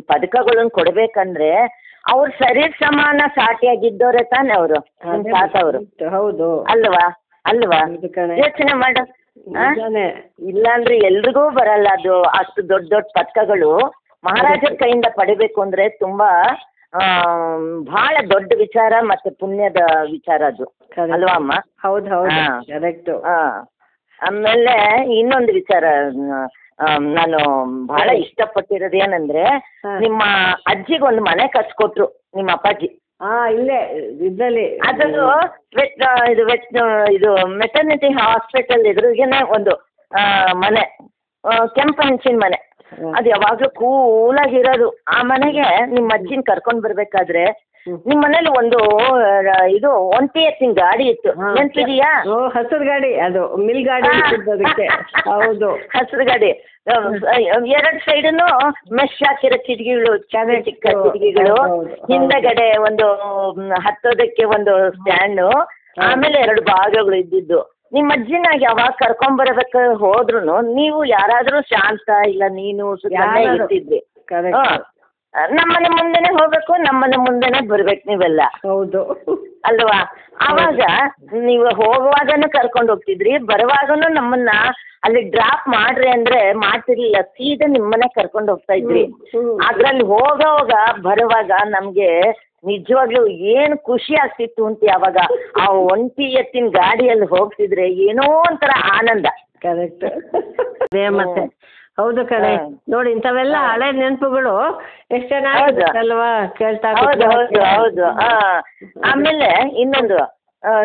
[0.08, 1.52] ಪದಕಗಳನ್ನ ಕೊಡ್ಬೇಕಂದ್ರೆ
[2.08, 4.80] ಅವ್ರ ಶರೀರ ಸಮಾನ ಸಾಟಿಯಾಗಿದ್ದವ್ರೆ ತಾನೇ ಅವರು.
[5.06, 6.64] ನಿಮ್ ತಾತ ಅವರು ಹೌದು.
[6.64, 7.06] ಅಲ್ವಾ?
[7.46, 7.80] ಅಲ್ವಾ?
[7.86, 8.36] ಹೌದು ಕಣೆ.
[8.38, 9.04] ಯೋಚನೆ ಮಾಡು.
[9.58, 9.66] ಆ?
[9.70, 10.06] ನಿಜಾನೇ.
[10.48, 12.22] ಇಲ್ಲಾಂದ್ರೆ ಎಲ್ರಿಗೂ ಬರಲ್ಲ ಅದು.
[12.22, 13.72] ಅಷ್ಟು ದೊಡ್ಡ ದೊಡ್ಡ ಪದಕಗಳು
[14.24, 16.30] ಮಹಾರಾಜರ ಕೈಯಿಂದ ಪಡಿಬೇಕು ಅಂದ್ರೆ ತುಂಬಾ
[16.94, 19.80] ಆಮ್, ಬಹಳ ದೊಡ್ಡ ವಿಚಾರ ಮತ್ತೆ ಪುಣ್ಯದ
[20.12, 20.66] ವಿಚಾರ ಅದು.
[20.92, 21.14] Correct.
[21.14, 21.52] ಅಲ್ವಾ ಅಮ್ಮ?
[21.82, 22.30] ಹೌದು ಹೌದು.
[22.30, 22.62] ಹಾ.
[22.62, 23.36] ಕರೆಕ್ಟ್ ಆ,
[24.20, 24.76] ಆಮೇಲೆ
[25.20, 25.84] ಇನ್ನೊಂದು ವಿಚಾರ
[27.00, 27.40] ನಾನು
[27.86, 29.44] ಬಹಳ ಇಷ್ಟಪಟ್ಟಿರೋದು ಏನಂದ್ರೆ
[30.00, 30.22] ನಿಮ್ಮ
[30.68, 32.90] ಅಜ್ಜಿಗೆ ಒಂದು ಮನೆ ಕಟ್ಸ್ಕೊಟ್ರು ನಿಮ್ಮ ಅಪ್ಪಾಜಿ.
[33.22, 33.80] ಆ ಇಲ್ಲೇ
[34.28, 34.66] ಇದ್ರಲ್ಲಿ.
[34.90, 35.06] ಅದು
[35.78, 36.78] ವೆಟ್ ಇದು ವೆಟ್
[37.12, 39.74] ಇದು ಮೆಟರ್ನಿಟಿ ಹಾಸ್ಪಿಟಲ್ ಎದುರಿಗೆನೆ ಒಂದು
[40.54, 40.84] ಮನೆ
[41.78, 42.60] ಕೆಂಪ ಹಂಚಿನ ಮನೆ.
[43.18, 44.90] ಅದು ಯಾವಾಗಲೂ ಕೂಲಾಗಿರೋದು.
[45.08, 47.46] ಆ ಮನೆಗೆ ನಿಮ್ಮ ಅಜ್ಜಿನ ಕರ್ಕೊಂಡು ಬರ್ಬೇಕಾದ್ರೆ.
[48.08, 48.80] ನಿಮ್ಮ ಮನೇಲಿ ಒಂದು
[49.70, 51.32] ಇದು ಒಂಟಿ ಎತ್ತಿನ ಗಾಡಿ ಇತ್ತು.
[51.58, 52.10] ನೆನ್ಪಿದೀಯಾ?
[52.30, 53.12] ಓ ಹಸಿರು ಗಾಡಿ.
[53.20, 54.88] ಅದು ಮಿಲ್ ಗಾಡಿ ಇಟ್ಟಿದ್ದು ಅದಕ್ಕೆ
[55.30, 55.70] ಹೌದು.
[55.96, 56.52] ಹಸಿರು ಗಾಡಿ.
[57.78, 58.48] ಎರಡು ಸೈಡನ್ನು
[58.92, 61.56] ಮೆಶ್ ಹಾಕಿರೋ ಕಿಟಕಿಗಳು ಚಿಕ್ಕ ಚಿಕ್ಕ ಕಿಟಕಿಗಳು.
[61.56, 61.96] ಹೌದು, ಹೌದು.
[62.12, 63.08] ಹಿಂದಗಡೆ ಒಂದು
[63.86, 65.48] ಹತ್ತೋದಕ್ಕೆ ಒಂದು ಸ್ಟ್ಯಾಂಡು.
[66.08, 67.60] ಆಮೇಲೆ ಎರಡು ಭಾಗಗಳು ಇದ್ದಿದ್ದು.
[67.94, 70.40] ನಿಮ್ಮ ಅಜ್ಜಿನ ಯಾವಾಗ ಕರ್ಕೊಂಬರ್ಬೇಕು ಹೋದ್ರು
[70.74, 73.44] ನೀವು ಯಾರಾದ್ರೂ ಶಾಂತ ಇಲ್ಲ ನೀನು ಸುಮ್ಮನೆ.
[73.54, 74.00] ಇರ್ತಿದ್ರಿ
[75.34, 78.42] ಕರೆಕ್ಟ್ ಮನೆ ನಮ್ಮನೆ ಮುಂದೆನೆ ಹೋಗ್ಬೇಕು ನಮ್ಮನೆ ಮುಂದೆನೆ ಬರ್ಬೇಕು ನೀವೆಲ್ಲ.
[78.68, 79.02] ಹೌದು.
[79.66, 79.98] ಅಲ್ವಾ?
[80.42, 80.82] ಆವಾಗ
[81.40, 84.50] ನೀವು ಹೋಗುವಾಗನು ಕರ್ಕೊಂಡು ಹೋಗ್ತಿದ್ರಿ ಬರುವಾಗನು ನಮ್ಮನ್ನ
[85.04, 89.04] ಅಲ್ಲಿ ಡ್ರಾಪ್ ಮಾಡ್ರಿ ಅಂದ್ರೆ ಮಾಡ್ತಿರ್ಲಿಲ್ಲ ಸೀದಾ ನಿಮ್ಮನೆ ಕರ್ಕೊಂಡು ಹೋಗ್ತಾ ಇದ್ರಿ.
[89.70, 92.10] ಅದ್ರಲ್ಲಿ ಹೋಗೋವಾಗ ಬರುವಾಗ ನಮ್ಗೆ
[92.66, 95.18] ನಿಜವಾಗ್ಲೂ ಏನು ಖುಷಿ ಆಗ್ತಿತ್ತು ಅಂತ ಯಾವಾಗ
[95.62, 99.26] ಆ ಒಂಟಿ ಎತ್ತಿನ ಗಾಡಿಯಲ್ಲಿ ಹೋಗ್ತಿದ್ರೆ ಏನೋ ಒಂಥರ ಆನಂದ.
[99.62, 100.06] ಕರೆಕ್ಟ್
[101.10, 101.44] ಮತ್ತೆ
[101.98, 102.52] ಹೌದು ಕಣೆ.
[102.90, 104.56] ನೋಡಿ ಇಂಥವೆಲ್ಲ ಹಳೆ ನೆನಪುಗಳು
[105.12, 108.08] ಎಷ್ಟು ಚೆನ್ನಾಗಿರುತ್ತಲ್ವಾ ಕೇಳ್ತಾ ಹೌದು ಹೌದು ಹೌದು.
[109.12, 109.50] ಆಮೇಲೆ
[109.84, 110.18] ಇನ್ನೊಂದು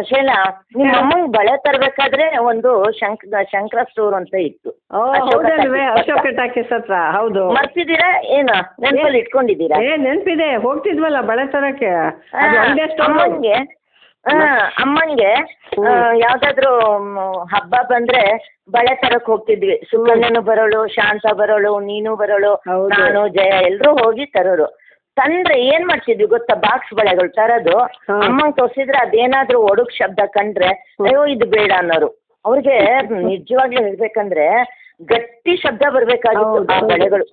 [0.08, 0.36] ಶೈಲಾ
[0.76, 4.70] ನಿಮ್ಮ ಅಮ್ಮಂಗ್ ಬಳೆ ತರ್ಬೇಕಾದ್ರೆ ಒಂದು ಶಂಕ್ ಶಂಕರ ಸ್ಟೋರ್ ಅಂತ ಇತ್ತು.
[5.98, 6.96] ಅಶೋಕ ಟಾಕೀಸ್ ಹತ್ರ.
[7.16, 7.42] ಹೌದು.
[7.50, 8.10] ಮರ್ತಿದ್ದೀರಾ?
[8.38, 9.78] ಏನು ನೆನಪಲ್ಲಿ ಇಟ್ಕೊಂಡಿದ್ದೀರಾ?
[9.82, 10.48] ಏ ನೆನ್ಪಿದೆ.
[10.56, 11.92] ಹೋಗ್ತಿದ್ವಲ್ಲ ಬಳೆ ತರಕ್ಕೆ.
[13.06, 13.56] ಅಮ್ಮಂಗೆ
[14.82, 15.30] ಅಮ್ಮಂಗೆ
[16.18, 16.72] ಯಾವ್ದಾದ್ರು
[17.52, 18.22] ಹಬ್ಬ ಬಂದ್ರೆ
[18.70, 19.76] ಬಳೆ ತರಕ್ ಹೋಗ್ತಿದ್ವಿ.
[19.90, 22.52] ಸುಕನ್ಯನು ಬರೋಳು ಶಾಂತ ಬರೋಳು ನೀನು ಬರೋಳು
[22.94, 24.66] ನಾನು ಜಯ ಎಲ್ರೂ ಹೋಗಿ ತರೋರು.
[25.16, 26.54] ತಂದ್ರೆ ಏನ್ ಮಾಡ್ತಿದ್ವಿ ಗೊತ್ತಾ?
[26.56, 27.74] ಬಾಕ್ಸ್ ಬಳೆಗಳು ತರೋದು.
[28.20, 30.70] ಅಮ್ಮಂಗ್ ತೋರ್ಸಿದ್ರೆ ಅದೇನಾದ್ರೂ ಒಡುಗ್ ಶಬ್ದ ಕಂಡ್ರೆ
[31.04, 32.08] ಅಯ್ಯೋ ಇದು ಬೇಡ ಅನ್ನೋರು.
[32.44, 32.76] ಅವ್ರಿಗೆ
[33.26, 34.46] ನಿಜವಾಗ್ಲೂ ಹೇಳ್ಬೇಕಂದ್ರೆ
[35.04, 37.26] ಗಟ್ಟಿ ಶಬ್ದ ಬರ್ಬೇಕಾಗಿತ್ತು ಆ ಬಳೆಗಳು.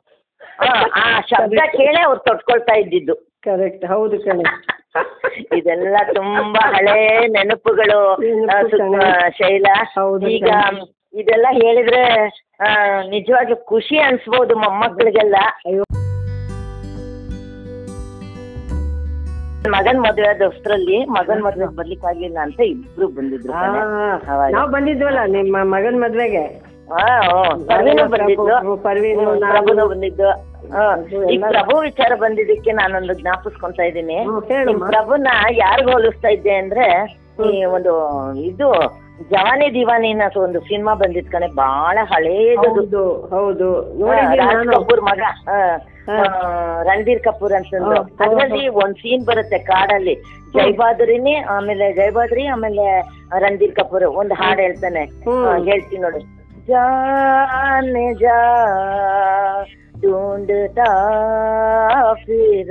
[0.60, 3.15] ಆ, ಆ ಶಬ್ದ ಕೇಳೇ ಅವ್ರು ತೊಟ್ಕೊಳ್ತಾ ಇದ್ದಿದ್ದು.
[3.43, 4.43] ಕರೆಕ್ಟ್ ಹೌದು ಕಣೆ.
[5.58, 8.00] ಇದೆಲ್ಲ ತುಂಬಾ ಹಳೆ ನೆನಪುಗಳು
[9.29, 9.75] ಶೈಲಾ.
[10.27, 10.50] ಈಗ
[11.13, 12.01] ಇದೆಲ್ಲ ಹೇಳಿದ್ರೆ
[13.10, 15.38] ನಿಜವಾಗಿ ಖುಷಿ ಅನ್ಸ್ಬೋದು ಮೊಮ್ಮಕ್ಕಳಿಗೆಲ್ಲ.
[19.69, 23.53] ಮಗನ್ ಮದ್ವೆ ಆದ ಆದಷ್ಟರಲ್ಲಿ ಮಗನ್ ಮದ್ವೆ ಬರ್ಲಿಕ್ಕೆ ಆಗ್ಲಿಲ್ಲ ಅಂತ ಇಬ್ರು ಬಂದಿದ್ರು
[24.51, 26.46] ನಾವು ಬಂದಿದ್ವಲ್ಲ ನಿಮ್ಮ ಮಗನ್ ಮದ್ವೆಗೆ?
[28.12, 28.75] ಬಂದಿದ್ದು.
[28.84, 30.49] ಬಂದಿದ್ದು.
[31.33, 34.17] ಈ ಪ್ರಭು ವಿಚಾರ ಬಂದಿದ್ದಕ್ಕೆ ನಾನೊಂದು ಜ್ಞಾಪಿಸ್ಕೊಂತ ಇದ್ದೀನಿ.
[34.91, 35.29] ಪ್ರಭುನ
[35.65, 36.88] ಯಾರು ಹೋಲಿಸ್ತಾ ಇದ್ದೆ ಅಂದ್ರೆ
[37.49, 37.93] ಈ ಒಂದು
[38.49, 38.67] ಇದು
[39.31, 43.69] ಜವಾನಿ ದಿವಾನಿ ಅನ್ನೋ ಒಂದು ಸಿನಿಮಾ ಬಂದಿದ್ ಕಣೆ ಬಹಳ ಹಳೇದು ಹೌದು
[44.41, 45.21] ರಾಜ್ ಕಪೂರ್ ಮಗ.
[46.88, 47.85] ರಣಧೀರ್ ಕಪೂರ್ ಅಂತಂದು.
[47.85, 48.23] ಹೌದು, ಹೌದು.
[48.23, 50.15] ಅದ್ರಲ್ಲಿ ಒಂದ್ ಸೀನ್ ಬರುತ್ತೆ ಕಾಡಲ್ಲಿ.
[50.55, 52.85] ಜೈಬಾದ್ರಿನಿ ಆಮೇಲೆ ಜೈಬಾದ್ರಿ ಆಮೇಲೆ
[53.43, 55.03] ರಣಬೀರ್ ಕಪೂರ್ ಒಂದು ಹಾಡು ಹೇಳ್ತಾನೆ.
[55.69, 56.21] ಹೇಳ್ತೀನಿ ನೋಡಿ.
[56.69, 58.38] ಜಾನೆ ಜಾ
[60.02, 60.90] ढूंढता
[62.14, 62.70] फिर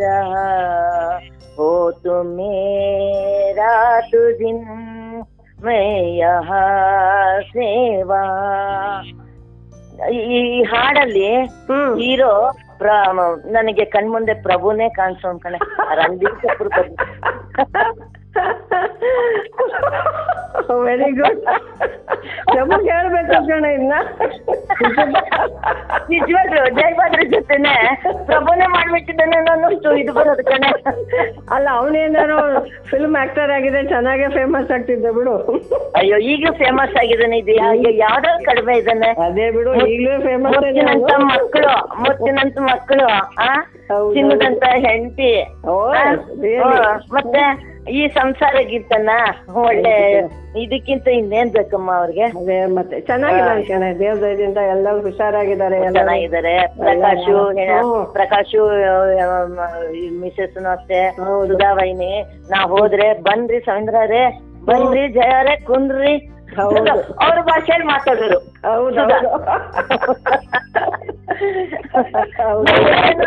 [1.57, 1.71] हो
[2.03, 3.73] तो मेरा
[4.11, 4.57] तो दिन
[5.59, 5.83] मैं
[6.17, 6.69] यहाँ
[7.51, 8.21] सेवा
[10.13, 11.27] ಈ ಹಾಡಲ್ಲಿ
[11.67, 12.31] ಹ್ಮ್ ಹೀರೋ
[12.77, 12.87] ಪ್ರ
[13.47, 15.59] ನನಗೆ ಕಣ್ಮುಂದೆ ಪ್ರಭುನೇ ಕಾಣಿಸೋನ್ ಕಣೆ
[15.95, 16.97] ರಣಬೀರ್ ಕಪೂರ್ ಬಂದು
[20.84, 21.42] ವೆರಿ ಗುಡ್
[22.56, 23.92] ನಮಗೆ ಹೇಳ್ಬೇಕು ಕಣ ಇನ್ನ.
[26.10, 27.74] ನಿಜವಾಗ್ಲು ಜಯಭದ್ರ ಜೊತೆನೆ.
[28.26, 30.70] ಪ್ರಭುನೆ ಮಾಡ್ಬಿಟ್ಟಿದ್ದಾನೆ ಅನ್ನೋಷ್ಟು ಇದು ಬರೋದು ಕಣೆ.
[31.50, 32.38] ಅಲ್ಲ ಅವನೇನಾರು
[32.84, 35.34] ಫಿಲ್ಮ್ ಆಕ್ಟರ್ ಆಗಿದೆ ಚೆನ್ನಾಗೆ ಫೇಮಸ್ ಆಗ್ತಿದ್ದ ಬಿಡು.
[35.96, 37.54] ಅಯ್ಯೋ ಈಗಲೂ ಫೇಮಸ್ ಆಗಿದ್ದಾನೆ ಇದು
[37.98, 39.10] ಯಾವ್ದಾದ್ರು ಕಡಿಮೆ ಇದ್ದಾನೆ.
[39.26, 43.06] ಅದೇ ಬಿಡು ಈಗಲೂ ಫೇಮಸ್ ಮುತ್ತಿನಂತ ಮಕ್ಕಳು ಮುತ್ತಿನಂತ ಮಕ್ಕಳು
[43.42, 43.50] ಆ.
[44.14, 45.30] ಚಿನ್ನದಂತ ಹೆಂಡತಿ
[47.12, 47.44] ಮತ್ತೆ
[47.90, 49.10] ಈ ಸಂಸಾರ ಸಂಸಾರಕ್ಕಿಂತನ
[49.62, 49.94] ಒಳ್ಳೆ
[50.56, 55.92] ಇದಕ್ಕಿಂತ ಇನ್ನೇನ್ ಬೇಕಮ್ಮ ಅವ್ರಿಗೆ ಅದೇ ಮತ್ತೆ ಚೆನ್ನಾಗಿದ್ದಾರೆ ಕಣೆ ದೇವ್ರ ದಯದಿಂದ ಎಲ್ಲರೂ ಹುಷಾರಾಗಿದ್ದಾರೆ ಎಲ್ಲರೂ.
[55.92, 58.04] ಚೆನ್ನಾಗಿದ್ದಾರೆ ಪ್ರಕಾಶು ಎಲ್ಲ-.
[58.12, 58.60] ಪ್ರಕಾಶು
[60.20, 61.00] ಮಿಸಸ್ನು ಅಷ್ಟೇ.
[61.48, 62.12] ಸುಧಾವೈನಿ
[62.50, 64.24] ನಾ ಹೋದ್ರೆ ಬನ್ರಿ ಸವೀಂದ್ರೇ
[64.64, 66.14] ಬನ್ರಿ ಜಯರೇ ಕುಂದ್ರಿ.
[67.22, 69.02] ಅವ್ರ ಭಾಷೆಯಲ್ಲಿ ಮಾತಾಡೋರು ಹೌದು.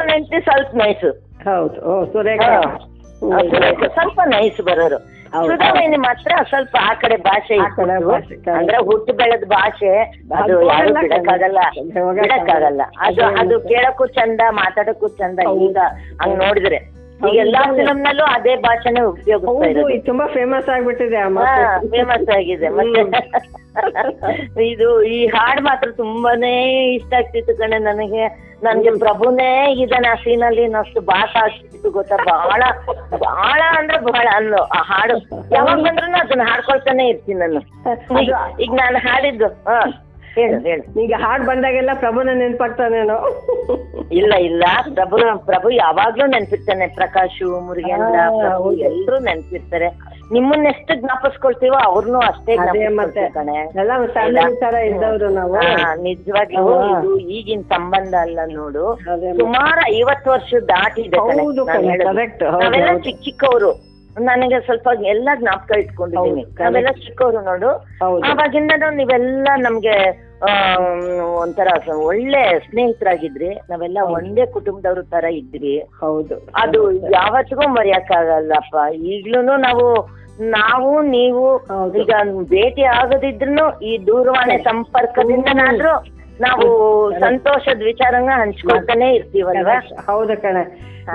[0.06, 1.12] ನೆಂಟಿ ಸ್ವಲ್ಪ ನೈಸು
[1.44, 2.42] ಹೌದು ಓ ಸುರೇಖ.
[3.88, 4.98] ಸ್ವಲ್ಪ ನೈಸ್ ಬರೋರು.
[4.98, 5.52] ಹೌದು.
[5.52, 7.56] ಸುಧಾವೇಣಿ ಮಾತ್ರ ಸ್ವಲ್ಪ ಆ ಕಡೆ ಭಾಷೆ.
[8.52, 11.60] ಅಂದ್ರೆ ಹುಟ್ಟು ಬೆಳೆದ ಭಾಷೆ ಅದು ಅದು ಯಾರು ಬಿಡಕ್ಕಾಗಲ್ಲ.
[12.12, 12.82] ಬಿಡಕ್ಕಾಗಲ್ಲ.
[13.00, 15.40] ಅದು ಅದು ಕೇಳಕ್ಕೂ ಚಂದ ಮಾತಾಡಕ್ಕೂ ಚಂದ.
[15.40, 15.78] ಈಗ
[16.22, 17.01] ಹಂಗ್ ನೋಡಿದ್ರೆ.
[17.40, 17.62] ಎಲ್ಲಾ.
[17.76, 21.22] ಫಿಲಮ್ ನಲ್ಲೂ ಅದೇ ಭಾಷೆನೇ ಉಪಯೋಗಿಸ್ತಾ ತುಂಬಾ ಫೇಮಸ್ ಆಗ್ಬಿಟ್ಟಿದೆ.
[21.92, 23.04] ಫೇಮಸ್ ಆಗಿದೆ ಮತ್ತೆ
[24.62, 26.54] ಇದು ಈ ಹಾಡ್ ಮಾತ್ರ ತುಂಬಾನೇ
[26.94, 28.52] ಇಷ್ಟ ಆಗ್ತಿತ್ತು ಕಣೆ ನನಗೆ.
[28.64, 32.16] ನನ್ಗೆ ಪ್ರಭುನೇ ಇದಾನೆ ಆ ಅಲ್ಲಿ ಅಷ್ಟು ಭಾಷ ಆಗ್ತಿತ್ತು ಗೊತ್ತಾ?
[32.26, 32.62] ಬಹಳ
[33.18, 35.16] ಬಹಳ ಅಂದ್ರೆ ಬಹಳ ಅನ್ನು ಆ ಹಾಡು.
[35.56, 37.62] ಯಾವಾಗ ಬಂದ್ರು ಅದನ್ನ ಹಾಡ್ಕೊಳ್ತಾನೆ ಇರ್ತೀನಿ ನಾನು.
[38.22, 39.80] ಈಗ ಈಗ ನಾನು ಹಾಡಿದ್ದು ಹಾ.
[40.36, 41.00] ಹೇಳು ಹೇಳು.
[41.00, 43.18] ಈಗ ಹಾಡ್ ಬಂದಾಗೆಲ್ಲ ಪ್ರಭುನ ನೆನ್ಪಾಗ್ತಾನೇನು?
[44.12, 44.64] ಇಲ್ಲ ಇಲ್ಲ.
[44.94, 46.88] ಪ್ರಭು ಪ್ರಭು ಯಾವಾಗ್ಲೂ ನೆನ್ಪಿರ್ತಾನೆ.
[46.88, 49.90] ಪ್ರಕಾಶು ಮುರುಗೇಂದ್ರ ಪ್ರಭು ಎಲ್ಲರೂ ಎಲ್ರೂ ನೆನ್ಪಿರ್ತಾರೆ.
[50.32, 52.54] ನಿಮ್ಮನ್ನ ಎಷ್ಟು ಜ್ಞಾಪಿಸ್ಕೊಳ್ತೀವೋ ಅವ್ರನ್ನು ಅಷ್ಟೇ
[54.92, 55.56] ಇದ್ದವ್ರು ನಾವು.
[56.02, 59.00] ನಿಜವಾಗ್ಲೂ ಇದು ಈಗಿನ ಸಂಬಂಧ ಅಲ್ಲ ನೋಡು.
[59.38, 61.66] ಸುಮಾರು ಐವತ್ತು ವರ್ಷ ದಾಟಿದೆ ಹೌದು.
[63.04, 63.91] ಚಿಕ್ಕ ಚಿಕ್ಕವರು.
[64.20, 66.42] ನನಗೆ ಸ್ವಲ್ಪ ಎಲ್ಲ ಜ್ಞಾಪಕ ಇಟ್ಕೊಂಡಿದ್ದೀನಿ.
[66.60, 67.70] ನಾವೆಲ್ಲ ಚಿಕ್ಕವರು ನೋಡು.
[68.02, 70.22] ಅವಾಗಿಂದನು ಅವಾಗಿಂದ ನೀವೆಲ್ಲ ನಮ್ಗೆ
[71.24, 73.56] ಒಂಥರ ಒಳ್ಳೆ ಸ್ನೇಹಿತರಾಗಿದ್ರಿ.
[73.70, 75.80] ನಾವೆಲ್ಲ ಒಂದೇ ಕುಟುಂಬದವ್ರ ತರ ಇದ್ರಿ.
[75.80, 76.48] ಹೌದು.
[76.56, 78.96] ಅದು ಯಾವತ್ತಿಗೂ ಮರೆಯಕ್ಕಾಗಲ್ಲಪ್ಪ.
[78.96, 81.58] ಈಗ್ಲೂನು ನಾವು ನಾವು ನೀವು
[81.98, 82.10] ಈಗ
[82.50, 90.04] ಭೇಟಿ ಆಗದಿದ್ರು ಈ ದೂರವಾಣಿ ಸಂಪರ್ಕದಿಂದನಾದ್ರೂ ನಾವು ಸಂತೋಷದ ವಿಚಾರನ ಹಂಚ್ಕೊಳ್ತಾನೆ ಇರ್ತೀವಲ್ವಾ?
[90.06, 90.58] ಹೌದು ಕಣ.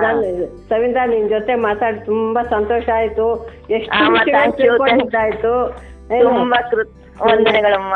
[0.01, 3.51] ನಾನು ಸವಿತಾ ನಿನ್ ಜೊತೆ ಮಾತಾಡಿ ತುಂಬಾ ಸಂತೋಷ ಆಯ್ತು.
[3.71, 5.71] ಎಷ್ಟು ಆ, ಮ, ವಿಷಯಗಳು thank you, ತಿಳ್ಕೊಂಡಿದ್ದಾಯ್ತು
[6.17, 6.29] ಏನು?
[6.29, 6.71] ತುಂಬಾ
[7.23, 7.95] ವಂದನೆಗಳಮ್ಮ.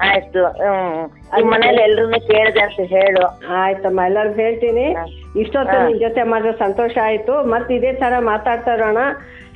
[0.00, 0.46] ಆಯ್ತು.
[0.46, 1.46] ಹ್ಮ್.
[1.46, 3.40] ಮನೇಲಿ ಎಲ್ರು ಕೇಳಿದೆ ಅಂತ ಹೇಳು.
[3.48, 4.96] ಆಯ್ತಮ್ಮ ಎಲ್ಲರಿಗೂ ಹೇಳ್ತೀನಿ.
[5.36, 5.86] ಇಷ್ಟೊತ್ತು.
[5.86, 7.50] ನಿನ್ ಜೊತೆ ಮಾತ್ರ ಸಂತೋಷ ಆಯ್ತು.
[7.50, 8.98] ಮತ್ತೆ ಇದೇ ತರ ಮಾತಾಡ್ತಾ ಇರೋಣ.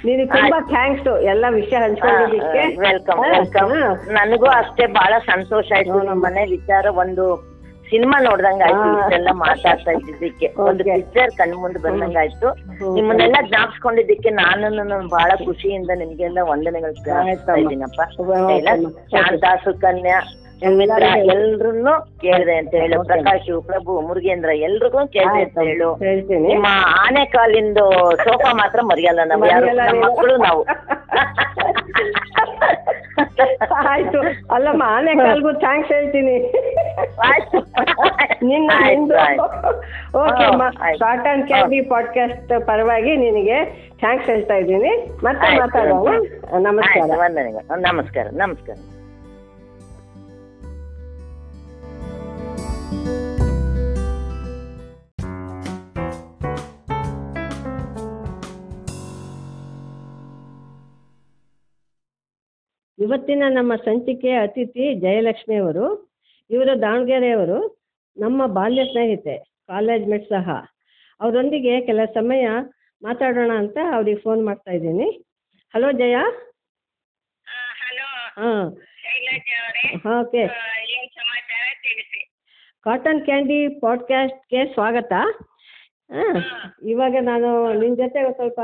[0.05, 2.81] ನಿನಗೆ ತುಂಬಾ ಥ್ಯಾಂಕ್ಸ್ ಎಲ್ಲ ವಿಷಯ ಹಂಚ್ಕೊಂಡಿದ್ದಕ್ಕೆ.
[2.81, 3.73] ವೆಲ್ಕಮ್ ವೆಲ್ಕಮ್
[4.13, 6.03] ನನಗೂ ಅಷ್ಟೇ ಬಹಳ ಸಂತೋಷ ಆಯ್ತು.
[6.03, 7.57] ನಮ್ಮ ಮನೆ ವಿಚಾರ ಒಂದು
[7.91, 9.01] ಸಿನಿಮಾ ನೋಡ್ದಂಗ ಆಯ್ತು.
[9.01, 10.47] ಇಷ್ಟೆಲ್ಲ ಮಾತಾಡ್ತಾ ಇದ್ದಿದ್ದಕ್ಕೆ.
[10.57, 10.85] ಒಂದು.
[10.85, 12.49] ಪಿಕ್ಚರ್ ಕಣ್ ಮುಂದೆ ಬಂದಂಗ ಆಯ್ತು.
[12.95, 16.95] ನಿಮ್ಮನ್ನೆಲ್ಲ ಜ್ಞಾಪಿಸ್ಕೊಂಡಿದ್ದಕ್ಕೆ ನಾನು ಬಹಳ ಖುಷಿಯಿಂದ ನಿಮ್ಗೆಲ್ಲ ವಂದನೆಗಳು?
[19.11, 20.21] ಶಾಂತ ಸುಕನ್ಯಾ
[21.19, 23.05] ಎಲ್ರನ್ನೂ ಕೇಳಿದೆ ಅಂತ ಹೇಳು.
[23.05, 25.97] ಪ್ರಕಾಶ್ ಪ್ರಭು ಮುರುಗೇಂದ್ರ ಎಲ್ರಿಗೂ ಕೇಳಿದೆ ಅಂತ ಹೇಳು.
[26.47, 26.67] ನಿಮ್ಮ
[27.01, 29.67] ಆನೆ ಕಾಲಿಂದು ಸೋಫಾ ಮಾತ್ರ ಮರೆಯಲ್ಲ ನಾವು ಯಾರು?
[30.01, 30.67] ಮಕ್ಕಳು ನಾವು.
[33.75, 34.21] ಆಯ್ತು.
[34.55, 36.39] ಅಲ್ಲಮ್ಮ ಆನೆ ಕಾಲ್ಗೂ ಥ್ಯಾಂಕ್ಸ್ ಹೇಳ್ತೀನಿ.
[38.43, 38.71] ನಿನ್ನ.
[40.17, 40.63] ಓಕೆ ಅಮ್ಮ.
[40.95, 43.65] ಶಾರ್ಟ್ ಅಂಡ್ ಕ್ಯಾಂಡಿ ಪಾಡ್ಕಾಸ್ಟ್ ಪರವಾಗಿ ನಿನಗೆ
[43.99, 45.11] ಥ್ಯಾಂಕ್ಸ್ ಹೇಳ್ತಾ ಇದ್ದೀನಿ.
[45.25, 45.59] ಮತ್ತೆ.
[45.61, 46.17] ಮಾತಾಡೋಣ.
[46.59, 47.21] ನಮಸ್ಕಾರ.
[47.77, 48.77] ನಮಸ್ಕಾರ ನಮಸ್ಕಾರ.
[63.07, 66.15] ಇವತ್ತಿನ ನಮ್ಮ ಸಂಚಿಕೆ ಅತಿಥಿ ಜಯಲಕ್ಷ್ಮಿ ಅವರು
[66.51, 67.59] ಇವರು ದಾವಣಗೆರೆಯವರು
[68.17, 70.49] ನಮ್ಮ ಬಾಲ್ಯ ಸ್ನೇಹಿತೆ ಕಾಲೇಜ್ ಮೇಟ್ ಸಹ.
[71.21, 72.49] ಅವರೊಂದಿಗೆ ಕೆಲ ಸಮಯ
[73.03, 75.11] ಮಾತಾಡೋಣ ಅಂತ ಅವ್ರಿಗೆ ಫೋನ್ ಮಾಡ್ತಾ ಇದ್ದೀನಿ.
[75.75, 76.17] ಹಲೋ ಜಯ?
[78.39, 78.67] ಹಾಂ.
[80.21, 80.47] ಓಕೆ.
[82.81, 85.13] ಕಾಟನ್ ಕ್ಯಾಂಡಿ ಪಾಡ್ಕಾಸ್ಟ್ಗೆ ಸ್ವಾಗತ.
[86.13, 86.43] ಹಾಂ.
[86.89, 88.61] ಇವಾಗ ನಾನು ನಿನ್ನ ಜೊತೆ ಸ್ವಲ್ಪ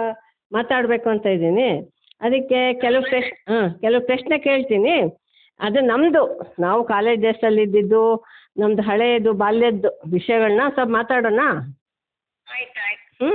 [0.52, 1.70] ಮಾತಾಡಬೇಕು ಅಂತ ಇದ್ದೀನಿ.
[2.22, 4.94] ಅದಕ್ಕೆ ಕೆಲವು ಪ್ರಶ್ನೆ ಹಾಂ ಕೆಲವು ಪ್ರಶ್ನೆ ಕೇಳ್ತೀನಿ.
[5.61, 6.22] ಅದು ನಮ್ಮದು
[6.64, 8.02] ನಾವು ಕಾಲೇಜ್ ಡೇಸಲ್ಲಿ ಇದ್ದಿದ್ದು
[8.61, 11.42] ನಮ್ದು ಹಳೆಯದು ಬಾಲ್ಯದ್ದು ವಿಷಯಗಳನ್ನ ಸ್ವಲ್ಪ ಮಾತಾಡೋಣ?
[13.20, 13.35] ಹ್ಞೂ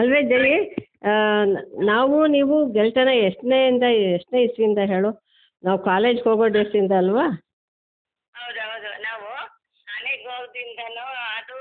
[0.00, 0.56] ಅಲ್ವೇ ಜಯಿ?
[1.90, 3.10] ನಾವು ನೀವು ಗೆಳ್ತನ
[3.70, 3.84] ಇಂದ
[4.16, 5.10] ಎಷ್ಟನೇ ಇಸ್ವಿಯಿಂದ ಹೇಳು?
[5.64, 7.26] ನಾವು ಕಾಲೇಜ್ಗೆ ಹೋಗೋ ಡೇಸಿಂದ ಅಲ್ವಾ
[8.34, 9.28] ಹೌದು ಹೌದು ನಾವು
[9.86, 11.06] ಕಾಲೇಜ್ ಹೋಗೋದ್ರಿಂದನೂ
[11.38, 11.56] ಅದು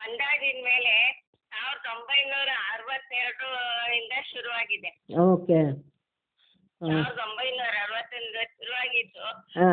[0.00, 0.94] ಅಂದಾಜಿನ ಮೇಲೆ
[1.52, 2.50] ಸಾವಿರದ ಒಂಬೈನೂರ
[3.10, 3.48] ಅರವತ್ತೆರಡು
[3.98, 4.90] ಇಂದ ಶುರುವಾಗಿದೆ.
[5.30, 5.60] ಓಕೆ.
[6.80, 9.24] ಸಾವಿರದ ಒಂಬೈನೂರ ಅರವತ್ತರಿಂದ ಶುರುವಾಗಿತ್ತು.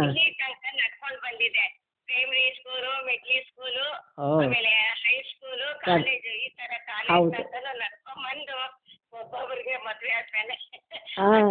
[0.05, 1.65] ಇಲ್ಲಿ ತನಕ ನಡ್ಕೊಂಡು ಬಂದಿದೆ.
[2.07, 3.85] ಪ್ರೈಮರಿ ಸ್ಕೂಲು ಮಿಡ್ಲಿ ಸ್ಕೂಲು
[4.25, 4.73] ಆಮೇಲೆ
[5.03, 7.31] ಹೈ ಸ್ಕೂಲು ಕಾಲೇಜು ಈ ತರ ಕಾಲೇಜ್.
[7.35, 8.57] ತನಕ ನಡ್ಕೊಂಡ್ ಬಂದು
[9.13, 10.55] ಒಬ್ಬೊಬ್ಬರಿಗೆ ಮದ್ವೆ ಆದ್ಮೇಲೆ.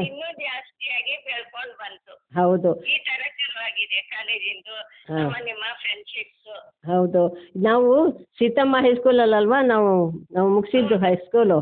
[0.07, 2.13] ಇನ್ನೂ ಜಾಸ್ತಿಯಾಗಿ ಬೆಳ್ಕೊಂಡು ಬಂತು.
[2.41, 2.71] ಹೌದು.
[2.85, 4.77] ಈ ತರ ಶುರುವಾಗಿದೆ ಕಾಲೇಜಿಂದು.
[5.15, 6.51] ನಮ್ಮ ನಿಮ್ಮ ಫ್ರೆಂಡ್ಶಿಪ್ಸ್
[6.87, 7.23] ಹೌದು.
[7.65, 7.91] ನಾವು
[8.39, 9.91] ಸೀತಮ್ಮ ಹೈಸ್ಕೂಲಲ್ಲಿ ಅಲ್ವಾ ನಾವು
[10.37, 11.59] ನಾವು ಮುಗಿಸಿದ್ದು ಹೈಸ್ಕೂಲು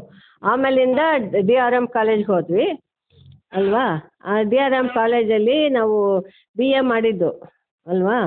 [0.52, 1.02] ಆಮೇಲಿಂದ
[1.48, 2.66] ಡಿ ಆರ್ ಎಂ ಕಾಲೇಜ್ಗೆ ಹೋದ್ವಿ.
[3.58, 3.84] ಅಲ್ವಾ?
[4.30, 5.96] ಆ ಡಿ ಆರ್ ಎಂ ಕಾಲೇಜಲ್ಲಿ ನಾವು
[6.58, 7.30] ಬಿ ಎ ಮಾಡಿದ್ದು.
[7.86, 8.18] ಅಲ್ವಾ?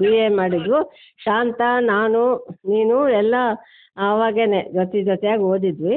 [0.00, 0.78] ಬಿ ಎ ಮಾಡಿದ್ವು
[1.24, 1.60] ಶಾಂತ
[1.92, 2.20] ನಾನು
[2.72, 3.34] ನೀನು ಎಲ್ಲ
[4.08, 5.96] ಆವಾಗೇನೆ ಜೊತೆ ಜೊತೆಯಾಗಿ ಓದಿದ್ವಿ.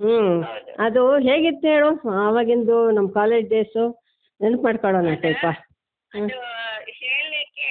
[0.00, 0.16] ಹ್ಞೂ
[0.86, 1.90] ಅದು ಹೇಗಿತ್ತು ಹೇಳು?
[2.26, 3.84] ಆವಾಗಿಂದು ನಮ್ಮ ಕಾಲೇಜ್ ಡೇಸು
[4.40, 5.46] ನೆನಪು ಮಾಡ್ಕೊಳ್ಳೋಣ ಸ್ವಲ್ಪ.
[6.12, 6.40] ಹ್ಞೂ
[7.02, 7.70] ಹೇಳಲಿಕ್ಕೆ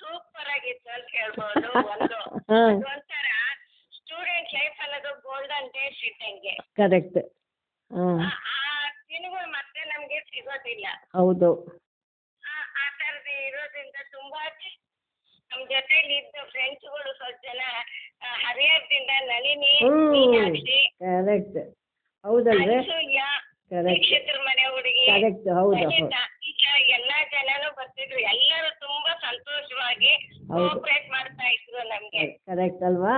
[0.00, 2.18] ಸೂಪರ್ ಆಗಿತ್ತು ಅಂತ ಹೇಳ್ಬೋದು ಒಂದು
[2.50, 3.28] ಹಾಂ ಒಂಥರ
[3.92, 7.20] ಸ್ಟೂಡೆಂಟ್ ಲೈಫ್ ಅನ್ನೋದು ಗೋಲ್ಡನ್ ಡೇಸ್ ಇದ್ದಂಗೆ ಕರೆಕ್ಟ್
[7.90, 8.18] ಹಾಂ.
[8.52, 8.58] ಆ
[9.10, 10.86] ದಿನಗಳು ಮತ್ತೆ ನಮ್ಗೆ ಸಿಗೋದಿಲ್ಲ.
[11.14, 11.50] ಹೌದು.
[12.42, 14.42] ಆ ಆ ಥರದ್ದು ಇರೋದ್ರಿಂದ ತುಂಬಾ
[15.50, 17.62] ನಮ್ ಜೊತೆಲಿ ಇದ್ದ ಫ್ರೆಂಡ್ಸ್ಗಳು ಸ್ವಲ್ಪ ಜನ
[18.42, 19.72] ಹರಿಯೋದ್ರಿಂದ ಹರಿಹರದಿಂದ ನಳಿನಿ
[20.12, 21.58] ಮೀನಾಕ್ಷಿ ಕರೆಕ್ಟ್
[22.24, 22.76] ಹೌದಲ್ವೇ?
[22.76, 23.20] ಅನ್ಸೂಯ
[23.70, 25.88] ಕರೆಕ್ಟ್ ದೀಕ್ಷಿತರ ಮನೆ ಹುಡುಗಿ ಕರೆಕ್ಟ್ ಹೌದು ಹೌದು.
[25.90, 26.52] ಅನಿತಾ, ಈ
[26.92, 28.18] ಎಲ್ಲಾ ಜನನು ಬರ್ತಿದ್ರು.
[28.32, 30.12] ಎಲ್ಲರೂ ತುಂಬಾ ಸಂತೋಷವಾಗಿ
[30.48, 30.68] ಹೌದು.
[30.68, 32.24] ಕೋಆಪರೇಟ್ ಮಾಡ್ತಾ ಇದ್ರು ನಮ್ಗೆ.
[32.48, 33.16] ಕರೆಕ್ಟ್ ಅಲ್ವಾ?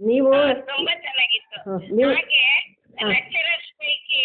[0.00, 0.30] ನೀವು
[0.68, 1.56] ತುಂಬಾ ಚೆನ್ನಾಗಿತ್ತು.
[1.66, 2.42] ಹ, ನೀವು ಹಾಗೆ
[2.96, 3.08] ಹ.
[3.08, 4.20] ಲೆಕ್ಚರರ್ಸ್ ಪೈಕಿ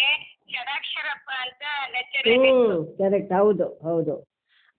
[0.52, 2.54] ಷಡಾಕ್ಷರಪ್ಪ ಅಂತ ಲೆಕ್ಚರರ್ ಹ್ಞೂ
[2.98, 4.14] ಕರೆಕ್ಟ್ ಹೌದು ಹೌದು.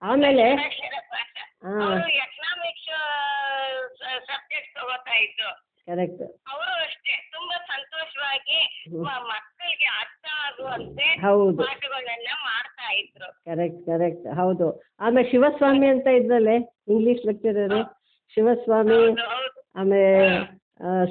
[0.02, 1.38] ಆಮೇಲೆ ಷಡಾಕ್ಷರಪ್ಪ ಅಂತ.
[1.64, 1.74] ಹಾ.
[1.84, 2.88] ಅವರು ಎಕನಾಮಿಕ್ಸ್
[4.26, 5.50] ಸಬ್ಜೆಕ್ಟ್ ತಗೋತಾ ಇದ್ರು.
[5.88, 8.58] ಕರೆಕ್ಟ್ ಅವರು ಅಷ್ಟೇ ತುಂಬಾ ಸಂತೋಷವಾಗಿ
[9.02, 11.56] ಮ- ಮಕ್ಕಳಿಗೆ ಅರ್ಥ ಆಗುವಂತೆ ಹೌದು.
[11.62, 13.28] ಪಾಠಗಳನ್ನ ಮಾಡ್ತಾ ಇದ್ರು.
[13.44, 14.68] ಕರೆಕ್ಟ್ ಕರೆಕ್ಟ್ ಹೌದು.
[15.00, 16.56] ಆಮೇಲೆ ಶಿವಸ್ವಾಮಿ ಅಂತ ಇದ್ರಲ್ಲೇ
[16.88, 17.80] ಇಂಗ್ಲಿಷ್ ಲೆಕ್ಚರರು
[18.34, 19.24] ಶಿವಸ್ವಾಮಿ ಹೌದು.
[19.30, 20.12] ಹೌದು ಆಮೇಲೆ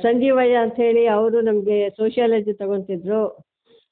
[0.01, 3.21] ಸಂಜೀವಯ್ಯ ಅಂತ ಹೇಳಿ ಅವರು ನಮಗೆ ಸೋಷಿಯಾಲಜಿ ತಗೊಂತಿದ್ರು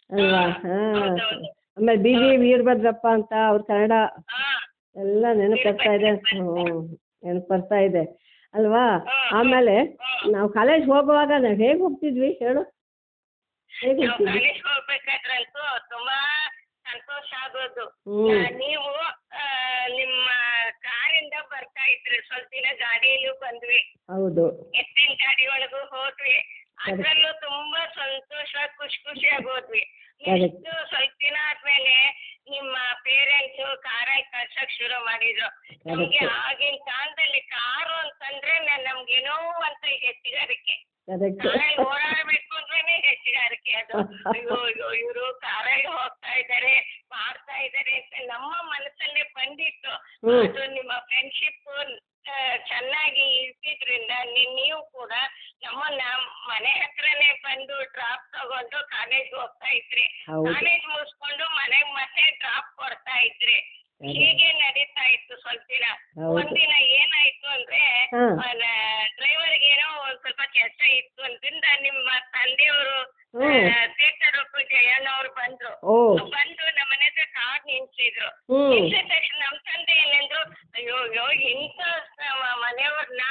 [0.09, 0.41] ಅಲ್ವಾ?
[0.63, 1.13] ಹಾಂ.
[1.77, 3.93] ಆಮೇಲೆ ಬಿ ವಿ ವೀರಭದ್ರಪ್ಪ ಅಂತ ಅವ್ರು ಕನ್ನಡ
[4.95, 6.09] ಎಲ್ಲ ನೆನಪು ಬರ್ತಾ ಇದೆ.
[6.31, 6.47] ಹ್ಞೂ
[7.23, 8.03] ನೆನಪು ಬರ್ತಾ ಇದೆ.
[8.53, 8.83] ಅಲ್ವಾ?
[9.33, 9.75] ಆಮೇಲೆ
[10.31, 12.63] ನಾವು ಕಾಲೇಜ್ ಹೋಗುವಾಗ ನಾವು ಹೇಗೆ ಹೋಗ್ತಿದ್ವಿ ಹೇಳು?
[13.71, 16.17] ಹೇಗೆ ಸಂತೋಷ ಹೋಗ್ತಿದ್ವಿ ಕಾಲೇಜ್ ಹೋಗ್ಬೇಕಾದ್ರಂತೂ ತುಂಬಾ
[16.85, 18.31] ಸಂತೋಷ ಆಗೋದು ಹ್ಮ್.
[18.35, 18.89] ಆ, ನೀವು
[19.37, 19.45] ಆ,
[19.91, 20.27] ನಿಮ್ಮ
[20.83, 21.83] ಕಾರಿಂದ ಬರ್ತಾ
[22.41, 23.77] ಇದ್ರಿ ಸ್ವಲ್ಪ ದಿನ ಗಾಡಿಯಲ್ಲೂ ಬಂದ್ವಿ.
[24.11, 24.71] ಹೌದು.
[24.71, 29.97] ಎತ್ತಿನ ಗಾಡಿ ಒಳಗೂ ಹೋದ್ವಿ ಅದ್ರಲ್ಲೂ ತುಂಬಾ ಸಂತೋಷ ಖುಷಿ ಖುಷಿಯಾಗಿ ಹೋದ್ವಿ.
[30.21, 30.87] Correct.
[30.87, 31.93] ಸ್ವಲ್ಪ ದಿನ ಆದ್ಮೇಲೆ
[32.49, 35.47] ನಿಮ್ಮ ಪೇರೆಂಟ್ಸ್ ಕಾರ ಕಳ್ಸಕ್ ಶುರು ಮಾಡಿದ್ರು.
[35.95, 40.73] ನಮ್ಗೆ ಆಗಿನ ಕಾಲದಲ್ಲಿ ಕಾರು ಅಂತಂದ್ರೆ ನ- ನಮ್ಗೇನೋ ಅಂತ ಹೆಚ್ಚುಗಾರಿಕೆ.
[40.81, 41.43] ಕರೆಕ್ಟ್.
[41.43, 43.97] ಕಾರಲ್ಲಿ ಓಡಾಡ್ಬೇಕು ಅಂದ್ರೇನೆ ಹೆಚ್ಚುಗಾರಿಕೆ ಅದು.
[44.29, 49.89] ಅಯ್ಯೋ ಅಯ್ಯೋ ಇವರು ಕಾರಲ್ಲಿ ಹೋಗ್ತಾ ಇದ್ದಾರೆ ಮಾಡ್ತಾ ಇದಾರೆ ಅಂತ ನಮ್ಮ ಮನಸ್ಸಲ್ಲೇ ಬಂದಿತ್ತು.
[49.89, 50.49] ಹ್ಮ್.
[50.49, 52.01] ಅದು ನಿಮ್ಮ ಫ್ರೆಂಡ್ಶಿಪ್
[52.67, 55.13] ಚೆನ್ನಾಗಿ ಇರ್ತಿದ್ರಿಂದ ನಿ- ನೀವು ಕೂಡ
[55.63, 56.03] ನಮ್ಮನ್ನ
[56.47, 60.05] ಮನೆ ಹತ್ರನೇ ಬಂದು ಡ್ರಾಪ್ ತಗೊಂಡು ಕಾಲೇಜ್ ಹೋಗ್ತಾ ಇದ್ರಿ.
[60.47, 63.57] ಕಾಲೇಜ್ ಮುಗಿಸ್ಕೊಂಡು ಮನೆಗ್ ಮತ್ತೆ ಡ್ರಾಪ್ ಕೊಡ್ತಾ ಇದ್ರಿ
[64.01, 64.13] ಹೌದು.
[64.13, 66.35] ಹೀಗೆ ನಡೀತಾ ಇತ್ತು ಸ್ವಲ್ಪ ದಿನ ಹೌದು.
[66.37, 67.81] ಒಂದಿನ ಏನಾಯ್ತು ಅಂದ್ರೆ
[68.13, 68.21] ಹಾ.
[69.17, 72.97] ಡ್ರೈವರ್ಗೆ ಏನೋ ಒಂದ್ ಸ್ವಲ್ಪ ಕೆಲಸ ಇತ್ತು ಅಂದ್ರಿಂದ ನಿಮ್ಮ ತಂದೆಯವರು
[73.35, 73.67] ಹ್ಮ್.
[73.97, 74.37] ಥಿಯೇಟರ್
[74.71, 75.93] ಜಯಣ್ಣ ಅವ್ರು ಬಂದ್ರು ಓ
[76.33, 78.67] ಬಂದು ನಮ್ಮ ಮನೆ ಹತ್ರ ಕಾರ್ ನಿಲ್ಸಿದ್ರು ಹ್ಮ್.
[78.73, 80.41] ನಿಲ್ಸಿದ ತಕ್ಷಣ ನಮ್ಮ ತಂದೆ ಏನಂದ್ರು
[80.75, 81.79] ಅಯ್ಯೋ ಅಯ್ಯೋ ಇಂಥ
[82.09, 83.23] ಸ- ಮನೆಯವ್ರನ್ನ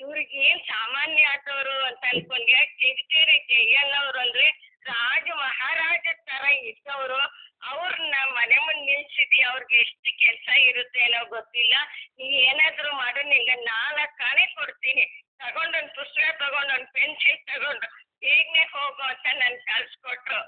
[0.00, 4.46] ಇವ್ರಿಗೆ ಏನ್ ಸಾಮಾನ್ಯ ಆದವರು ಅಂತ ಅನ್ಕೊಂಡೆ ಚಿಗಟೇರಿ ಜಯಣ್ಣವ್ರು ಅಂದ್ರೆ
[4.86, 7.20] ರಾಜ ಮಹಾರಾಜ ತರ ಇದ್ದವರು
[7.68, 11.74] ಅವ್ರನ್ನ ಮನೆ ಮುಂದೆ ನಿಲ್ಸಿದಿ ಅವ್ರಿಗೆ ಎಷ್ಟು ಕೆಲಸ ಇರುತ್ತೆ ಏನೋ ಗೊತ್ತಿಲ್ಲ
[12.18, 15.04] ನೀ ಏನಾದ್ರು ಮಾಡು ನಿಂಗೆ ನಾಲ್ಕು ಕಾಣೆ ಕೊಡ್ತೀನಿ
[15.40, 17.86] ತಗೊಂಡು ಒಂದು ಪುಸ್ತಕ ತಗೊಂಡು ಒಂದು ಪೆನ್ಸಿಲ್ ತಗೊಂಡು
[18.22, 20.40] ಬೇಗನೆ ಹೋಗು ಅಂತ ನನ್ ಕಳ್ಸ್ಕೊಟ್ರು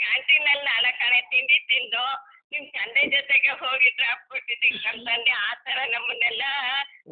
[0.00, 2.04] ಕ್ಯಾಂಟೀನಲ್ಲಿ ನಾಲ್ಕು ಕಣೆ ತಿಂಡಿ ತಿಂದು
[2.52, 6.44] ನಿಮ್ ತಂದೆ ಜೊತೆಗೆ ಹೋಗಿ ಡ್ರಾಪ್ ಕೊಟ್ಟಿದ್ದೀವಿ ನಮ್ ತಂದೆ ಆ ತರ ನಮ್ಮನ್ನೆಲ್ಲ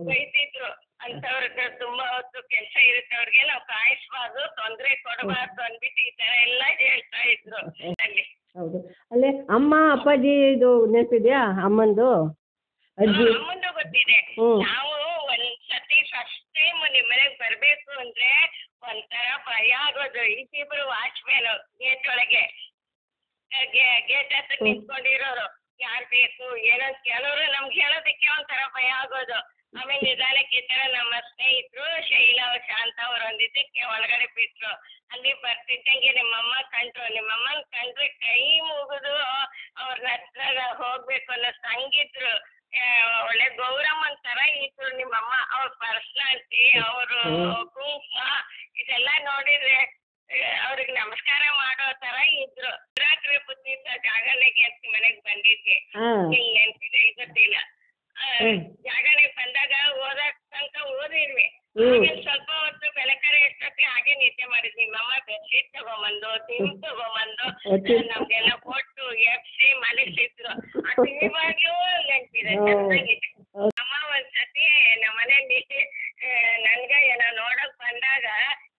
[0.08, 0.68] ಬೈತಿದ್ರು
[1.04, 7.20] ಅಂತವ್ರಿಗೆ ತುಂಬಾ ಹೊತ್ತು ಕೆಲಸ ಇರುತ್ತೆ ಅವ್ರಿಗೆ ನಾವು ಕಾಯಿಸ್ಬಾರ್ದು ತೊಂದ್ರೆ ಕೊಡಬಾರ್ದು ಅಂದ್ಬಿಟ್ಟು ಈ ತರ ಎಲ್ಲ ಹೇಳ್ತಾ
[7.28, 7.60] ಇದ್ರು.
[8.02, 8.24] ಅಲ್ಲಿ
[8.56, 8.78] ಹೌದು.
[9.12, 12.08] ಅಲ್ಲೇ ಅಮ್ಮ ಅಪ್ಪಾಜಿ ಇದು ನೆನಪಿದ್ಯಾ ಅಮ್ಮಂದು?
[12.98, 13.26] ಅಜ್ಜಿ.
[13.34, 14.18] ಅಮ್ಮಂದು ಗೊತ್ತಿದೆ.
[14.38, 14.58] ಹ್ಮ್.
[14.64, 14.92] ನಾವು
[15.26, 18.30] ಒಂದ್ ಸತಿ ಫಸ್ಟ್ ಟೈಮ್ ನಿಮ್ ಮನೆಗ್ ಬರ್ಬೇಕು ಅಂದ್ರೆ
[18.82, 20.22] ಒಂಥರ ಭಯ ಆಗೋದು.
[20.34, 22.44] ಇಬ್ಬಿಬ್ರು ವಾಚ್ಮ್ಯಾನ್ ಗೇಟ್ ಒಳಗೆ.
[24.10, 25.46] ಗೇಟ್ ಹತ್ರ ನಿಂತ್ಕೊಂಡಿರೋರು.
[25.80, 26.56] ಯಾರ್ ಬೇಕು?
[26.72, 29.38] ಏನೋ ಕೆಲವರು ನಮ್ಗೆ ಹೇಳೋದಕ್ಕೆ ಒಂಥರ ಭಯ ಆಗೋದು.
[29.74, 34.72] ಆಮೇಲೆ ನಿಧಾನಕ್ಕೆ ಈ ತರ ನಮ್ಮ ಸ್ನೇಹಿತರು ಶೈಲಾ ಶಾಂತ ಅವ್ರು ಒಂದಿದ್ದಕ್ಕೆ ಒಳಗಡೆ ಬಿಟ್ರು.
[35.10, 37.04] ಅಲ್ಲಿ ಬರ್ತಿದ್ದಂಗೆ ನಿಮ್ಮಮ್ಮ ಕಂಡ್ರು.
[37.14, 39.14] ನಿಮ್ಮಮ್ಮನ್ ಕಂಡ್ರು ಕೈ ಮುಗಿದು
[39.82, 40.40] ಅವ್ರ ಹತ್ರ
[40.80, 42.32] ಹೋಗ್ಬೇಕು ಅನ್ನೋ ಸಂಗಿದ್ರು
[43.24, 45.34] ಒಳ್ಳೆ ಗೌರಮ್ ತರ ಇದ್ರು ನಿಮ್ಮಮ್ಮ.
[45.54, 47.20] ಅವ್ರ ಪರ್ಸನಾಲಿಟಿ ಅವರು
[47.74, 48.18] ಕುಂಕುಮ
[48.80, 49.76] ಇದೆಲ್ಲ ನೋಡಿದ್ರೆ
[50.66, 52.70] ಅವ್ರಿಗೆ ನಮಸ್ಕಾರ ಮಾಡೋ ತರ ಇದ್ರು.
[53.02, 55.76] ರಾತ್ರಿ ಬುದ್ಧಿ ಜಾಗಲೆಗೆ ಅಂತ ಮನೆಗ್ ಬಂದಿದ್ದೆ
[56.30, 57.02] ನಿಂಗ್ ನೆನ್ಪಿದೆ?
[57.20, 57.56] ಗೊತ್ತಿಲ್ಲ
[58.16, 58.58] ಆ, ಹ್ಮ್.
[58.84, 61.63] ಜಾಗರಣೆಗೆ ಬಂದಾಗ ಓದಕ್ ತನಕ ಓದಿದ್ವಿ ಹ್ಮ್.
[61.76, 64.82] ಆಮೇಲೆ ಸ್ವಲ್ಪ ಹೊತ್ತು ಬೆಳಕರೆ ಎಷ್ಟೊತ್ತಿಗೆ ಹಾಗೆ ನಿದ್ದೆ ಮಾಡಿದ್ವಿ.
[64.82, 67.46] ನಿಮ್ಮಮ್ಮ ಬೆಡ್ಶೀಟ್ ತಗೊಂಬಂದು ತಿಂಡಿ ತಗೊಂಬಂದು
[68.10, 70.52] ನಮ್ಗೆಲ್ಲ ಕೊಟ್ಟು ಎಫ್ಸಿ ಮಲಗಿಸಿದ್ರು.
[70.90, 71.74] ಅದು ಇವಾಗ್ಲೂ
[72.08, 72.54] ನೆನ್ಪಿದೆ.
[72.66, 73.72] ಚೆನ್ನಾಗಿದೆ ಹೌದು.
[73.82, 74.66] ಅಮ್ಮ ಒಂದ್ಸತಿ
[75.02, 75.60] ನಮ್ಮ ಮನೆಯಲ್ಲಿ
[76.66, 78.26] ನನ್ಗ ಏನೋ ನೋಡಕ್ ಬಂದಾಗ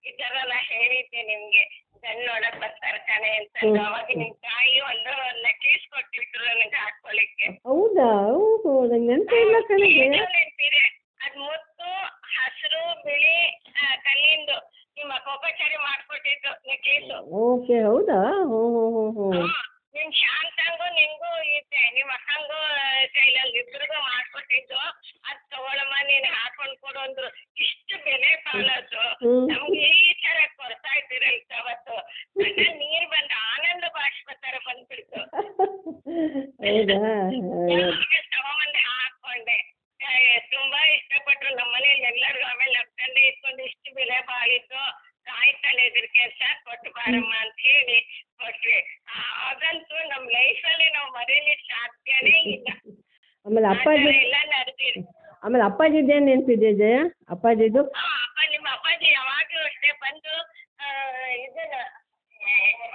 [0.04, 1.62] ಈ ತರ ನಾ ಹೇಳಿದ್ದೆ ನಿಮ್ಗೆ
[2.02, 3.78] ಗಂಡ್ ನೋಡಕ್ ಬರ್ತಾರ ಕಣೆ ಅಂತ ಹ್ಮ್.
[3.84, 5.12] ಅವಾಗ ನಿಮ್ ತಾಯಿ ಒಂದು
[5.46, 8.08] ನೆಕ್ಲೇಸ್ ಕೊಟ್ಟಿದ್ರು ನನಗೆ ಹಾಕೊಳಿಕ್ಕೆ ಹೌದಾ
[8.40, 10.82] ಓಹೋ ನಂಗೆ ನೆನಪೇ ಇಲ್ಲ ಕಣಗೆ ಇದು ನೆನ್ಪಿದೆ
[11.24, 11.88] ಅದ್ ಮುತ್ತು
[12.34, 13.36] ಹಸಿರು ಬಿಳಿ
[13.74, 14.56] ಆ, ಕಲ್ಲಿಂದು
[14.96, 17.10] ನಿಮ್ಮ ಕೋಪಚಾರಿ ಮಾಡ್ಕೊಟ್ಟಿದ್ದು ನೆಕ್ಲೇಸ್
[17.42, 19.48] ಓಕೆ ಹೌದಾ ಹ್ಞೂ ಹ್ಞೂ ಹ್ಞೂ ಹ್ಞೂ
[19.96, 22.58] ನಿಮ್ ಶಾಂತಂಗೂ ನಿಂಗೂ ಇದೆ ನಿಮ್ ಅಕ್ಕಂಗೂ
[23.14, 24.78] ಕೈಲಲ್ಲಿ ಇಬ್ರಿಗೂ ಮಾಡ್ಕೊಟ್ಟಿದ್ದು
[25.28, 27.28] ಅದ್ ತಗೊಳಮ್ಮ ನೀನ್ ಹಾಕೊಂಡ್ ಕೊಡು ಅಂದ್ರು
[27.64, 29.44] ಇಷ್ಟು ಬೆಲೆ ಬಾಳೋದು ಹ್ಮ್.
[29.50, 31.96] ನಮ್ಗೆ ಈ ತರ ಕೊಡ್ತಾ ಇದ್ದೀರಲ್ತ ಅವತ್ತು
[32.36, 35.20] ಕಣ್ಣಲ್ಲಿ ನೀರ್ ಬಂದ ಆನಂದ ಬಾಷ್ಪ ತರ ಬಂದ್ಬಿಡ್ತು
[36.16, 36.98] ಹೌದಾ?
[38.32, 38.82] ತಗೊಂಬಂದು
[40.50, 42.46] ತುಂಬಾ ಇಷ್ಟಪಟ್ರು ನಮ್ಮ ಮನೇಲಿ ಎಲ್ಲರಿಗೂ.
[42.46, 44.82] ಆಮೇಲೆ ನಮ್ಮ ತಂದೆ ಇಟ್ಕೊಂಡು ಇಷ್ಟು ಬೆಲೆ ಬಾಳಿದ್ದು
[45.24, 47.96] ಕಾಯ್ತಾನೆ ಇದ್ರ ಕೆಲಸ ಕೊಟ್ಟು ಬಾರಮ್ಮ ಅಂತ ಹೇಳಿ
[48.36, 48.78] ಕೊಟ್ವಿ.
[49.08, 52.68] ಆ, ಅದಂತೂ ನಮ್ಮ ಲೈಫಲ್ಲಿ ನಾವು ಮರೀಲಿಕ್ಕೆ ಸಾಧ್ಯನೇ ಇಲ್ಲ.
[53.46, 55.02] ಆಮೇಲೆ ಅಪ್ಪಾಜಿ ಎಲ್ಲ ನಡೆದಿದೆ.
[55.44, 56.96] ಆಮೇಲೆ ಅಪ್ಪಾಜಿದ್ದು ಏನು ನೆನಪಿದೆ ಜಯ?
[57.30, 57.82] ಅಪ್ಪಾಜಿದು?
[58.00, 60.34] ಅಪ್ಪ ನಿಮ್ಮ ಅಪ್ಪಾಜಿ ಯಾವಾಗಲೂ ಅಷ್ಟೇ ಬಂದು
[61.44, 61.76] ಇದನ್ನ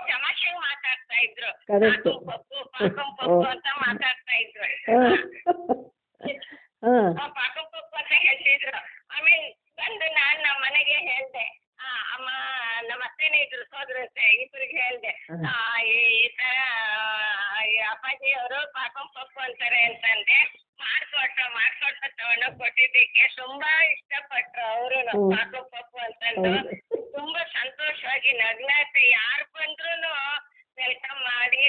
[0.08, 1.52] ತಮಾಷೆ ಮಾತಾಡ್ತಾ ಇದ್ರು.
[1.66, 2.06] Correct.
[2.84, 4.68] ಪಾಕಂ ಪಪ್ಪು ಅಂತ ಮಾತಾಡ್ತಾ ಇದ್ರು
[6.84, 8.78] ಹಾಂ ಆ ಪಾಕಂ ಪಪ್ಪು ಅಂತ ಹೇಳ್ತಿದ್ರು
[9.12, 9.48] ಆಮೇಲೆ
[9.80, 11.46] ಬಂದು ನಾನ್ ನಮ್ಮ ಮನೆಗೆ ಹೇಳ್ದೆ
[12.14, 12.28] ಅಮ್ಮ
[12.88, 15.12] ನಮ್ಮ ಅತ್ತೆನೇ ಇದ್ರು ಸೋದರತ್ತೆ ಇಬ್ಬರಿಗೆ ಹೇಳ್ದೆ
[15.48, 15.54] ಆ,
[15.92, 16.00] ಈ
[16.40, 16.58] ತರ
[17.92, 20.40] ಅಪ್ಪಾಜಿ ಅವರು ಪಾಕಂ ಪಪ್ಪು ಅಂತಾರೆ ಅಂತಂದೆ
[20.82, 25.00] ಮಾಡ್ಕೊಟ್ರು ಮಾಡ್ಕೊಟ್ಟು ತಗೊಂಡೋಗ್ ಕೊಟ್ಟಿದ್ದಕ್ಕೆ ತುಂಬಾ ಇಷ್ಟಪಟ್ರು ಅವರು.
[25.34, 26.54] ಪಾಕಂ ಪಪ್ಪು ಅಂತಂದು
[27.16, 29.94] ತುಂಬಾ ಸಂತೋಷವಾಗಿ ನಗ್ನಾತೆ ಯಾರು ಬಂದ್ರು
[30.78, 31.62] ವೆಲ್ಕಮ್ ಮಾಡಿ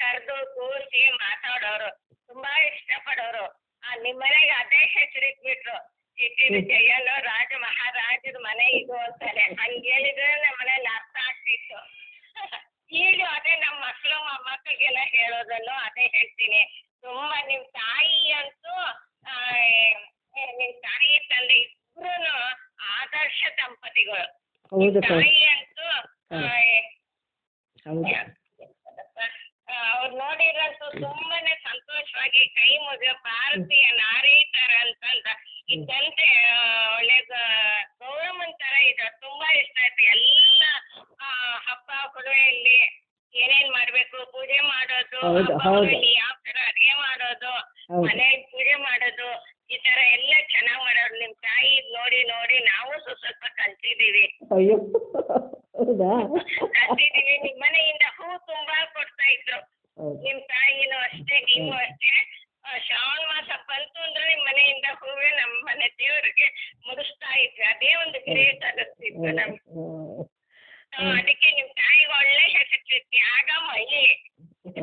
[0.00, 0.36] ಕರೆದು
[1.02, 1.88] ಕೂರಿಸಿ ಮಾತಾಡೋರು
[2.28, 3.44] ತುಂಬಾ ಇಷ್ಟಪಡೋರು.
[3.82, 5.76] ಆ ನಿಮ್ ಮನೆಗೆ ಅದೇ ಹೆಸರಿಟ್ಬಿಟ್ರು
[6.18, 11.78] ಚಿಟ್ಟಿ ವಿಜಯನು ರಾಜ ಮಹಾರಾಜರ ಮನೆ ಇದು ಅಂತಾರೆ ಹಂಗ ಹೇಳಿದ್ರೆ ನಮ್ಮ ಮನೇಲಿ ಅರ್ಥ ಆಗ್ತಿತ್ತು.
[13.02, 16.62] ಈಗ ಅದೇ ನಮ್ಮ ಮಕ್ಕಳು ಮೊಮ್ಮಕ್ಕಳಿಗೆಲ್ಲ ಹೇಳೋದನ್ನು ಅದೇ ಹೇಳ್ತೀನಿ.
[17.04, 18.74] ತುಂಬಾ ನಿಮ್ ತಾಯಿ ಅಂತೂ
[20.58, 22.12] ನಿಮ್ ತಾಯಿ ತಂದೆ ಇಬ್ರು
[22.92, 24.26] ಆದರ್ಶ ದಂಪತಿಗಳು.
[25.08, 25.88] ತಾಯಿ ಅಂತೂ
[27.86, 28.14] ಹೌದು
[29.92, 35.28] ಅವ್ರು ನೋಡಿದ್ರಂತೂ ತುಂಬಾನೇ ಸಂತೋಷವಾಗಿ ಕೈ ಮುಗಿದ ಭಾರತೀಯ ನಾರಿ ತರ ಅಂತಂದ
[35.68, 36.56] ಇದ್ದಂತೆ ಆ,
[36.96, 37.44] ಒಳ್ಳೆ ಗ-
[38.02, 40.62] ಗೌರಮ್ಮನ್ ತರ ಇದ ತುಂಬಾ ಇಷ್ಟ ಆಯ್ತು ಎಲ್ಲ
[41.20, 41.28] ಆ,
[41.66, 42.78] ಹಬ್ಬ ಹುಡುವೆಯಲ್ಲಿ
[43.34, 45.76] ಏನೇನ್ ಮಾಡ್ಬೇಕು ಪೂಜೆ ಮಾಡೋದು ಹೌದು, ಹಬ್ಬ ಹೌದು.
[45.76, 47.52] ಹುಡುವೆಯಲ್ಲಿ ಯಾವ ತರ ಅಡಿಗೆ ಮಾಡೋದು
[47.86, 48.02] ಹೌದು.
[48.06, 49.30] ಮನೇಲಿ ಪೂಜೆ ಮಾಡೋದು
[49.70, 51.72] ಈ ತರ ಎಲ್ಲ ಚೆನ್ನಾಗ್ ಮಾಡೋರು ನಿಮ್ ತಾಯಿ
[52.32, 54.24] ನೋಡಿ ನಾವು ಸ್ವಲ್ಪ ಕಲ್ತಿದೀವಿ
[54.56, 54.76] ಅಯ್ಯೋ.
[55.78, 56.12] ಹೌದಾ?
[56.76, 59.58] ಕಲ್ತಿದೀವಿ ನಿಮ್ ಮನೆಯಿಂದ ಹೂ ತುಂಬಾ ಕೊಡ್ತಾ ಇದ್ರು.
[60.24, 62.12] ನಿಮ್ ತಾಯಿನೂ ಅಷ್ಟೇ ನೀವು ಅಷ್ಟೇ.
[62.84, 66.46] ಶ್ರಾವಣ ಮಾಸ ಬಂತು ಅಂದ್ರೆ ನಿಮ್ ಮನೆಯಿಂದ ಹೂವೇ ನಮ್ಮ ಮನೆ ದೇವರಿಗೆ
[66.86, 67.64] ಮುಡಿಸ್ತಾ ಇದ್ವಿ.
[67.72, 69.64] ಅದೇ ಒಂದು ಗ್ರೇಟ್ ಅನಿಸ್ತಿತ್ತು ನಮ್ಗೆ.
[71.12, 72.70] ಅದಕ್ಕೆ ನಿಮ್ ತಾಯಿಗೆ ಒಳ್ಳೆ ಹೆಸರು
[73.68, 74.02] ಮಹಿಳೆ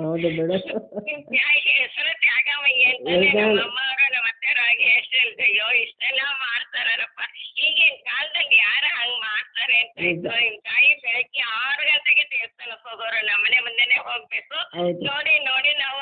[0.03, 0.55] ಹೌದು ಬಿಡು.
[1.07, 4.07] ನಿಮ್ ತಾಯಿಗೆ ಹೆಸರು ತ್ಯಾಗಮಯಿ ಅಂತಾನೆ ನಮ್ಮ ಅಮ್ಮವರು
[4.61, 7.19] ನಮ್ಮ ಅತ್ತೆಯವ್ರಾಗಿ ಎಷ್ಟು ಅಯ್ಯೋ ಇಷ್ಟೆಲ್ಲ ಮಾಡ್ತಾರಪ್ಪ
[7.65, 9.97] ಈಗಿನ ಕಾಲದಲ್ಲಿ ಯಾರು ಹಂಗ್ ಮಾಡ್ತಾರೆ ಅಂತ
[10.37, 14.57] ನಿಮ್ ತಾಯಿ ಬೆಳಗ್ಗೆ ಆರು ಗಂಟೆಗೆ ದೇವಸ್ಥಾನಕ್ಕೆ ಹೋಗೋರು ನಮ್ಮನೆ ಮುಂದೆನೆ ಹೋಗ್ಬೇಕು.
[15.07, 16.01] ನೋಡಿ ನೋಡಿ ನಾವು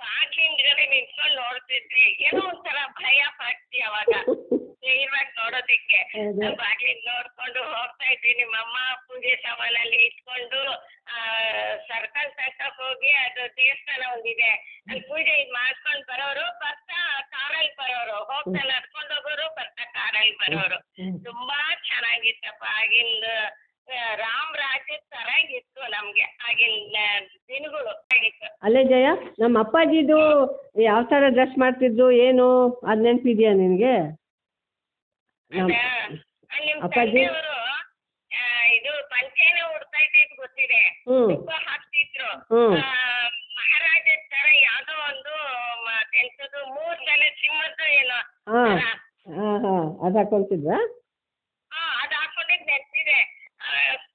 [0.00, 2.06] ಬಾಗಿಲಿಂದಲೇ ನಿಂತ್ಕೊಂಡು ನೋಡ್ತಿದ್ವಿ.
[2.26, 4.12] ಏನೋ ಒಂಥರ ಭಯ ಪಾಕ್ತಿ ಅವಾಗ.
[4.96, 5.98] ಇವಾಗ ನೋಡೋದಿಕ್ಕೆ.
[6.58, 8.32] ಬಾಗಿಲಿಂದ ನೋಡ್ಕೊಂಡು ಹೋಗ್ತಾ ಇದ್ವಿ.
[8.40, 10.60] ನಿಮ್ಮಮ್ಮ ಪೂಜೆ ಸಾಮಾನಲ್ಲಿ ಇಟ್ಕೊಂಡು
[11.10, 11.20] ಆ
[11.88, 14.50] ಸರ್ಕಲ್ ತನಕ ಹೋಗಿ ಅದು ದೇವಸ್ಥಾನ ಒಂದಿದೆ.
[14.88, 17.00] ಅಲ್ಲಿ ಪೂಜೆ ಇದ್ ಮಾಡ್ಕೊಂಡ್ ಬರೋರು ಬರ್ತಾ
[18.44, 20.78] ಹೋಗ್ತಾ ನಡ್ಕೊಂಡು ಹೋಗೋರು ಬರ್ತಾ ಕಾರಲ್ಲಿ ಬರೋರು.
[21.28, 22.64] ತುಂಬಾ ಚೆನ್ನಾಗಿತ್ತಪ್ಪ.
[22.80, 23.26] ಆಗಿಂದ
[24.20, 26.26] ರಾಮ್ ರಾಜ್ಯದ ತರ ಇತ್ತು ನಮ್ಗೆ.
[26.48, 26.96] ಆಗಿನ
[27.50, 28.46] ದಿನಗಳು ಆಗಿತ್ತು.
[28.62, 29.08] ಅಲ್ಲೇ ಜಯ
[29.42, 30.18] ನಮ್ಮ ಅಪ್ಪಾಜಿದು
[30.82, 32.46] ಯಾವ ಥರ ಡ್ರೆಸ್ ಮಾಡ್ತಿದ್ರು ಏನು
[32.90, 33.94] ಅದು ನೆನಪಿದ್ಯಾ ನಿನಗೆ?
[36.86, 37.24] ಅಪ್ಪಾಜಿ?
[38.76, 40.80] ಇದು ಪಂಚೆನ ಉಡ್ತಾ ಇದ್ದಿದ್ದು ಗೊತ್ತಿದೆ.
[41.68, 42.30] ಹಾಕ್ತಿದ್ರು.
[48.54, 48.72] ಹಾಂ.
[48.74, 48.90] ತರ.
[49.34, 49.84] ಹಾಂ ಹಾಂ.
[50.04, 50.78] ಅದು ಹಾಕೊಳ್ತಿದ್ರಾ
[51.72, 53.18] ಹಾಂ ಅದ್ ಹಾಕ್ಕೊಂಡಿದ್ದು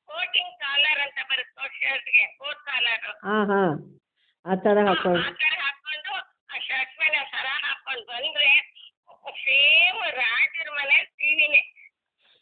[0.09, 1.47] ಕೋಟಿಂಗ್ ಕಾಲರ್ ಅಂತ ಬರುತ್ತೆ
[1.79, 3.11] ಶರ್ಟ್ಗೆ ಕೋಟ್ ಕಾಲರು.
[3.25, 3.73] ಹಾಂ ಹಾಂ.
[4.45, 6.13] ಆ ಥರ ಹಾಕೊಂಡು ಆ ತರ ಹಾಕೊಂಡು
[6.49, 8.51] ಆ ಶರ್ಟ್ ಮೇಲೆ ಸರ ಹಾಕ್ಕೊಂಡು ಬಂದರೆ
[9.41, 11.61] ಸೇಮ್ ರಾಜರ ಮನೆ ಟಿವಿನೇ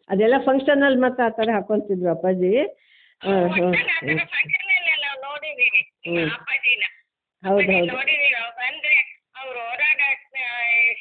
[0.09, 2.51] ಅದೆಲ್ಲ ಫಂಕ್ಷನಲ್ಲಿ ಮತ್ತೆ ಆ ಥರ ಹಾಕೊಂತಿದ್ರು ಅಪ್ಪಾಜಿ?
[3.21, 4.13] ಹಾಂ ಹಾಂ ಹ್ಞೂ
[5.03, 5.81] ನಾವು ನೋಡಿದ್ದೀನಿ.
[6.31, 6.83] ಅಪ್ಪಾಜಿನ.
[7.43, 8.95] ಹೌದು ಹೌದು ಅವ್ರು ಬಂದ್ರೆ
[9.41, 10.07] ಅವ್ರು ಓಡಾಡೋ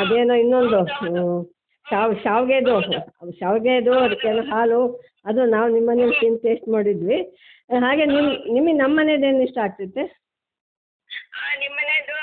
[0.00, 0.80] ಅದೇನೋ ಇನ್ನೊಂದು
[1.86, 2.74] ಶಾವ್ ಶಾವ್ಗೆದು
[3.40, 4.80] ಶಾವ್ಗೆದು ಅದಕ್ಕೇನೋ ಹಾಲು
[5.30, 7.18] ಅದು ನಾವು ನಿಮ್ಮ ಮನೇಲಿ ತಿಂದು ಟೇಸ್ಟ್ ಮಾಡಿದ್ವಿ.
[7.86, 10.04] ಹಾಗೆ ನಿಮ್ಮ ನಿಮಗೆ ನಮ್ಮ ಏನು ಇಷ್ಟ ಆಗ್ತೈತೆ
[11.62, 12.16] ನಿಮ್ಮನೆದು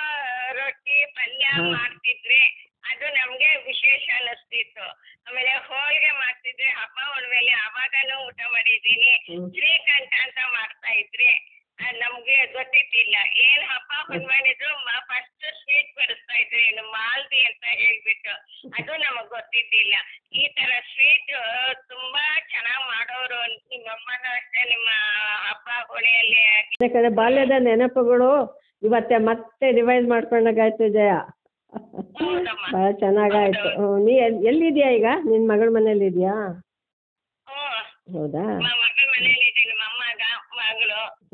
[0.59, 1.45] ರೊಟ್ಟಿ ಪಲ್ಯ.
[1.75, 2.41] ಮಾಡ್ತಿದ್ರಿ
[2.89, 4.85] ಅದು ನಮ್ಗೆ ವಿಶೇಷ ಅನಿಸ್ತಿತ್ತು.
[5.27, 9.11] ಆಮೇಲೆ ಹೋಳಿಗೆ ಮಾಡ್ತಿದ್ರಿ ಹಬ್ಬ ಹುಣ್ಣಿಮೆಲಿ ಅವಾಗನು ಊಟ ಮಾಡಿದ್ದೀನಿ.
[9.55, 11.29] ಶ್ರೀಕಂಠ ಅಂತ ಮಾಡ್ತಾ ಇದ್ರಿ.
[12.01, 13.15] ನಮ್ಗೆ ಗೊತ್ತಿದ್ದಿಲ್ಲ
[13.47, 14.69] ಏನ್ ಹಬ್ಬ ಹುಣ್ಣಿಮೆನಿದ್ರು
[15.09, 18.33] ಫಸ್ಟ್ ಸ್ವೀಟ್ ಬಡಿಸ್ತಾ ಇದ್ರಿ ಏನು ಮಾಲ್ದಿ ಅಂತ ಹೇಳ್ಬಿಟ್ಟು.
[18.77, 19.95] ಅದು ನಮಗ್ ಗೊತ್ತಿದ್ದಿಲ್ಲ
[20.33, 21.33] ಈ ತರ ಸ್ವೀಟ್
[21.91, 23.39] ತುಂಬಾ ಚೆನ್ನಾಗ್ ಮಾಡೋರು
[23.71, 24.89] ನಿಮ್ಮಮ್ಮನೂ ಅಷ್ಟೇ ನಿಮ್ಮ
[25.47, 26.43] ಹಬ್ಬ ಹೋಳಿಯಲ್ಲಿ
[26.81, 28.31] ಯಾಕಂದ್ರೆ ಬಾಲ್ಯದ ನೆನಪುಗಳು
[28.83, 31.11] ಇವತ್ತೆ ಮತ್ತೆ ರಿವೈಸ್ ಮಾಡ್ಕೊಂಡಾಗಾಯ್ತು ಜಯ.
[32.73, 33.69] ಭಾಳ ಚೆನ್ನಾಗಾಯ್ತು.
[34.06, 35.06] ನೀ ಎಲ್ಲಿ ಎಲ್ಲಿದ್ಯಾ ಈಗ?
[35.25, 36.36] ನಿನ್ನ ಮಗಳ ಮನೇಲಿ ಇದೆಯಾ
[38.13, 38.43] ಹೌದಾ?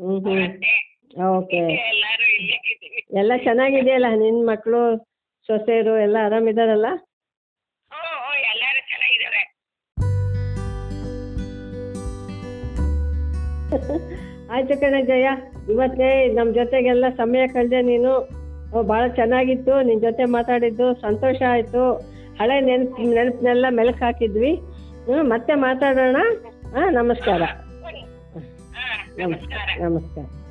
[0.00, 1.60] ಹ್ಞೂ ಹ್ಞೂ ಓಕೆ.
[3.14, 4.80] ಎಲ್ಲ ಚೆನ್ನಾಗಿದೆಯಲ್ಲ ನಿನ್ನ ಮಕ್ಕಳು
[5.48, 6.16] ಸೊಸೆಯರು ಎಲ್ಲ
[8.88, 9.42] ಚೆನ್ನಾಗಿದ್ದಾರೆ.
[14.50, 15.26] ಆಯ್ತು ಕಣೆ ಜಯ.
[15.68, 18.33] ಇವತ್ತೇ ನಮ್ಮ ಜೊತೆಗೆಲ್ಲ ಸಮಯ ಕಳೆದೆ ನೀನು.
[18.82, 19.82] ಬಹಳ ಚೆನ್ನಾಗಿತ್ತು.
[19.82, 21.92] ನಿನ್ ಜೊತೆ ಮಾತಾಡಿದ್ದು ಸಂತೋಷ ಆಯ್ತು.
[22.40, 24.60] ಹಳೆ ನೆನಪು ನೆನಪನ್ನೆಲ್ಲ ಮೆಲಕ್ ಹಾಕಿದ್ವಿ.
[25.20, 26.16] ಮತ್ತೆ ಮಾತಾಡೋಣ.
[26.76, 27.42] ಹಾಂ ನಮಸ್ಕಾರ.
[29.18, 29.84] ನಮಸ್ಕಾರ.
[29.84, 30.43] ನಮಸ್ಕಾರ.